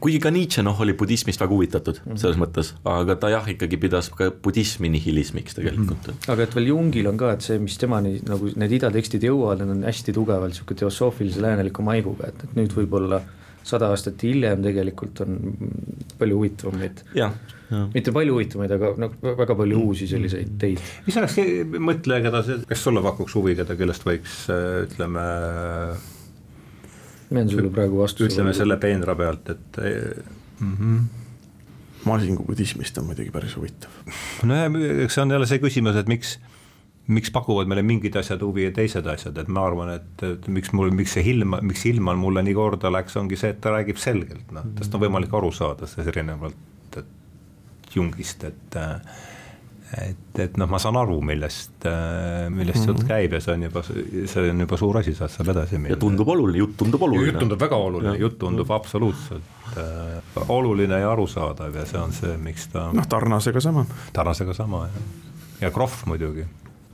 [0.00, 2.20] kuigi ka Nietzsche noh, oli budismist väga huvitatud mm -hmm.
[2.22, 6.14] selles mõttes, aga ta jah, ikkagi pidas ka budismi nihilismiks tegelikult mm.
[6.14, 6.32] -hmm.
[6.32, 9.76] aga et veel Jungil on ka, et see, mis temani nagu need idatekstid jõuavad, need
[9.76, 13.22] on hästi tugevalt sihuke teosoofilise lääneliku maiguga, et, et nüüd võib-olla
[13.68, 15.38] sada aastat hiljem tegelikult on
[16.18, 17.04] palju huvitavamaid
[17.94, 19.88] mitte palju huvitavaid, aga noh, väga palju mm.
[19.88, 20.84] uusi selliseid teid.
[21.06, 21.36] mis oleks
[21.76, 24.46] mõtleja, keda see, kes sulle pakuks huvi, keda, kellest võiks
[24.86, 25.26] ütleme
[27.30, 28.30] ma jään sulle praegu vastuse.
[28.32, 30.76] ütleme selle peenra pealt, et mm.
[30.76, 31.06] -hmm
[32.04, 33.90] masingu budismist on muidugi päris huvitav.
[34.46, 36.36] nojah, eks see on jälle see küsimus, et miks,
[37.06, 40.72] miks pakuvad meile mingid asjad huvi ja teised asjad, et ma arvan, et, et miks
[40.76, 44.00] mul, miks see Hilma, miks Hilman mulle nii korda läks, ongi see, et ta räägib
[44.00, 47.02] selgelt, noh, tast on võimalik aru saada, sellest erinevalt
[47.94, 49.00] Jungist, et äh,
[49.96, 53.08] et, et noh, ma saan aru, millest, äh, millest jutt mm -hmm.
[53.08, 55.94] käib ja see on juba, see on juba suur asi, saad seal edasi minna.
[55.94, 57.26] ja tundub oluline, jutt tundub oluline.
[57.26, 59.42] jutt tundub väga oluline, jutt tundub absoluutselt
[59.76, 62.90] äh, oluline ja arusaadav ja see on see, miks ta.
[62.92, 63.86] noh, Tarnasega sama.
[64.12, 65.02] Tarnasega sama jah,
[65.60, 66.44] ja Krohv muidugi,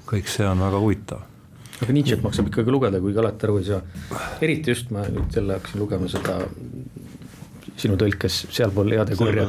[0.06, 1.30] kõik see on väga huvitav
[1.82, 3.80] aga Nietzsche't maksab ikkagi lugeda, kuigi alati aru ei saa.
[4.40, 6.38] eriti just ma nüüd jälle hakkasin lugema seda
[7.76, 9.48] sinu tõlkes sealpool head ja kurja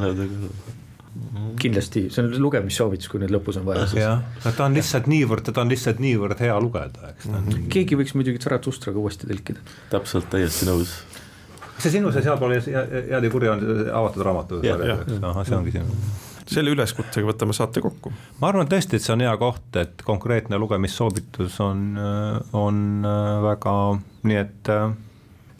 [1.66, 3.86] kindlasti, see on lugemissoovitus, kui nüüd lõpus on vaja.
[3.98, 7.42] jah, no ta on lihtsalt niivõrd, teda on lihtsalt niivõrd hea lugeda, eks mm.
[7.42, 7.68] -hmm.
[7.72, 9.64] keegi võiks muidugi Zaratustraga uuesti tõlkida.
[9.92, 10.94] täpselt, täiesti nõus.
[11.78, 13.66] see sinu see sealpool head ja kurja on
[14.02, 16.00] avatud raamatu, ahah, see ongi sinu
[16.46, 18.12] selle üleskutsega võtame saate kokku.
[18.40, 21.98] ma arvan tõesti, et see on hea koht, et konkreetne lugemissoovitus on,
[22.54, 23.08] on
[23.42, 23.74] väga,
[24.30, 24.70] nii et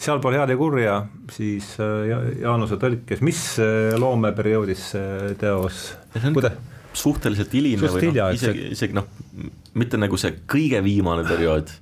[0.07, 0.95] sealpool head ja kurja,
[1.35, 5.91] siis äh, Jaanuse tõlkes, mis äh, loomeperioodis see teos,
[6.31, 6.57] kuidas?
[6.97, 9.11] suhteliselt hiline või noh, isegi, isegi noh,
[9.77, 11.73] mitte nagu see kõige viimane periood,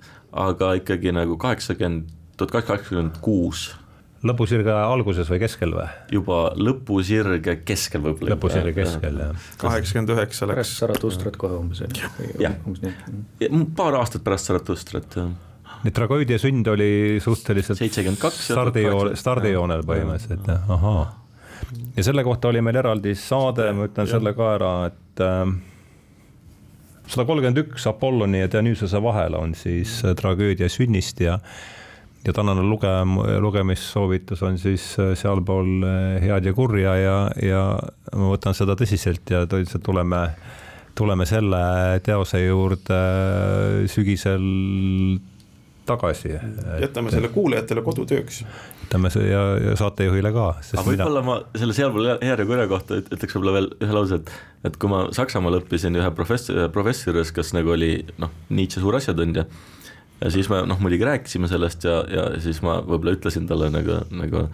[0.44, 3.68] aga ikkagi nagu kaheksakümmend, tuhat kaheksasada kaheksakümmend kuus
[4.24, 5.86] lõpusirge alguses või keskel või?
[6.16, 8.34] juba lõpusirge keskel võib-olla.
[8.34, 9.48] lõpusirge keskel jah.
[9.60, 10.56] kaheksakümmend üheksa läks.
[10.56, 11.84] pärast Zaratustrat kohe umbes.
[12.40, 12.56] jah,
[13.76, 15.34] paar aastat pärast Zaratustrat jah
[15.84, 17.82] nii tragöödia sünd oli suhteliselt
[18.32, 21.04] stardijoonel, stardijoonel põhimõtteliselt jah, ahaa.
[21.96, 25.44] ja selle kohta oli meil eraldi saade, ma ütlen selle ka ära, et äh,
[27.04, 31.38] sada kolmkümmend üks Apolloni ja Dionysose vahel on siis äh, tragöödia sünnist ja
[32.24, 35.84] ja tänane lugem-, lugemissoovitus on siis äh, sealpool
[36.24, 37.64] head ja kurja ja, ja
[38.16, 40.24] ma võtan seda tõsiselt ja tõeliselt tuleme,
[40.96, 41.60] tuleme selle
[42.08, 43.02] teose juurde
[43.92, 44.48] sügisel
[45.86, 46.32] tagasi.
[46.80, 48.42] jätame selle kuulajatele kodutööks.
[48.84, 50.48] jätame see ja, ja saatejuhile ka.
[50.60, 51.38] aga võib-olla mina...
[51.44, 54.34] ma selle sealpool hea ja kurja kohta ütleks võib-olla veel ühe lause, et,
[54.70, 58.96] et kui ma Saksamaal õppisin ühe professor, professori juures, kes nagu oli noh, Nietzsche suur
[59.00, 59.46] asjatundja
[60.20, 64.00] ja siis me noh, muidugi rääkisime sellest ja, ja siis ma võib-olla ütlesin talle nagu,
[64.14, 64.46] nagu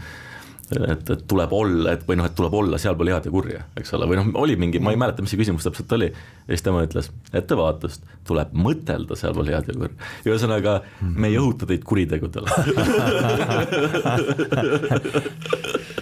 [0.71, 3.95] et, et tuleb olla, et või noh, et tuleb olla sealpool head ja kurja, eks
[3.99, 6.09] ole, või noh, oli mingi, ma ei mäleta, mis see küsimus täpselt oli.
[6.13, 9.97] ja siis tema ütles, ettevaatust, tuleb mõtelda sealpool head ja kurja.
[10.29, 12.49] ühesõnaga, me ei õhuta teid kuritegudele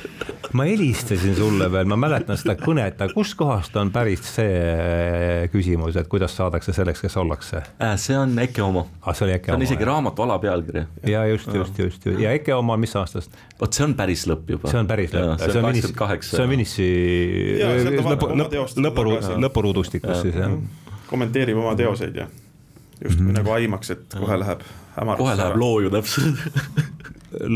[0.53, 6.09] ma helistasin sulle veel, ma mäletan seda kõnet, aga kustkohast on pärit see küsimus, et
[6.11, 7.95] kuidas saadakse selleks, kes ollakse äh,?
[8.01, 9.15] see on Eke oma ah,.
[9.15, 9.55] see oli Eke oma.
[9.55, 9.91] see on isegi jah.
[9.93, 10.85] raamatu alapealkiri.
[11.11, 13.39] ja just, just, just, just ja Eke oma, mis aastast?
[13.61, 14.73] vot see on päris lõpp juba.
[14.73, 15.89] see on päris lõpp, see on Vinis,
[16.33, 16.91] see on Vinissi
[18.11, 20.59] lõpu, lõpu, lõpuruudustikus siis jah.
[21.09, 22.29] kommenteerib oma teoseid ja
[23.05, 23.39] justkui mm -hmm.
[23.39, 24.63] nagu aimaks, et kohe läheb
[24.97, 25.19] hämaraks.
[25.19, 26.37] kohe läheb looju täpselt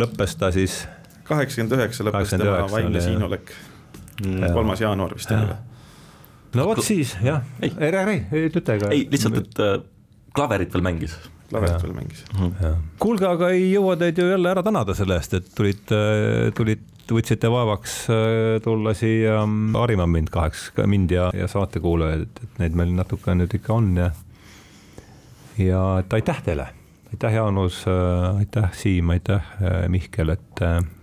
[0.02, 0.82] lõppes ta siis
[1.28, 3.52] kaheksakümmend üheksa lõppes tema vaimne siinolek,
[4.22, 5.60] kolmas jaanuar vist oli või?
[6.58, 7.92] no vot siis jah, ei, ei
[8.32, 8.90] ei ütle ka.
[8.92, 9.76] ei, lihtsalt, et äh,
[10.36, 11.16] klaverit veel mängis.
[11.50, 12.24] klaverit veel mängis.
[12.36, 12.88] Mhm.
[13.02, 16.88] kuulge, aga ei jõua teid ju jälle ära tänada selle eest, et tulid, äh, tulid
[17.12, 22.62] võtsite vaevaks äh, tulla siia mm, harima mind kaheks, mind ja, ja saatekuulajaid, et, et
[22.62, 24.12] neid meil natuke nüüd ikka on ja.
[25.60, 26.68] ja et aitäh teile,
[27.12, 27.84] aitäh, Jaanus,
[28.36, 29.52] aitäh, Siim, aitäh,
[29.88, 30.60] Mihkel, et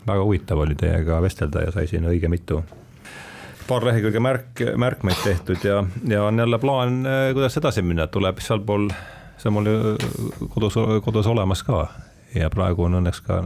[0.08, 2.64] väga huvitav oli teiega vestelda ja sai siin õige mitu
[3.70, 7.04] paar lehekülge märk, märkmeid tehtud ja, ja on jälle plaan,
[7.34, 8.88] kuidas edasi minna, tuleb sealpool,
[9.38, 9.70] see on mul
[10.50, 11.84] kodus, kodus olemas ka.
[12.36, 13.40] Ja praegu on õnneks ka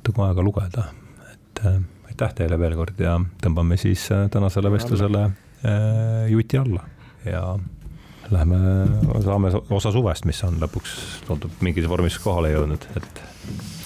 [0.00, 0.86] natuke aega lugeda,
[1.32, 1.76] et äh,
[2.08, 6.86] aitäh teile veel kord ja tõmbame siis äh, tänasele vestlusele äh, juti alla.
[7.24, 7.42] Ja
[8.30, 8.58] lähme,
[9.24, 13.22] saame osa suvest, mis on lõpuks tundub mingis vormis kohale jõudnud, et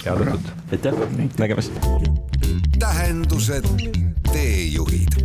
[0.04, 0.54] head õhtut.
[0.72, 1.02] aitäh,
[1.40, 1.72] nägemist.
[2.78, 3.68] tähendused,
[4.32, 5.20] teejuhid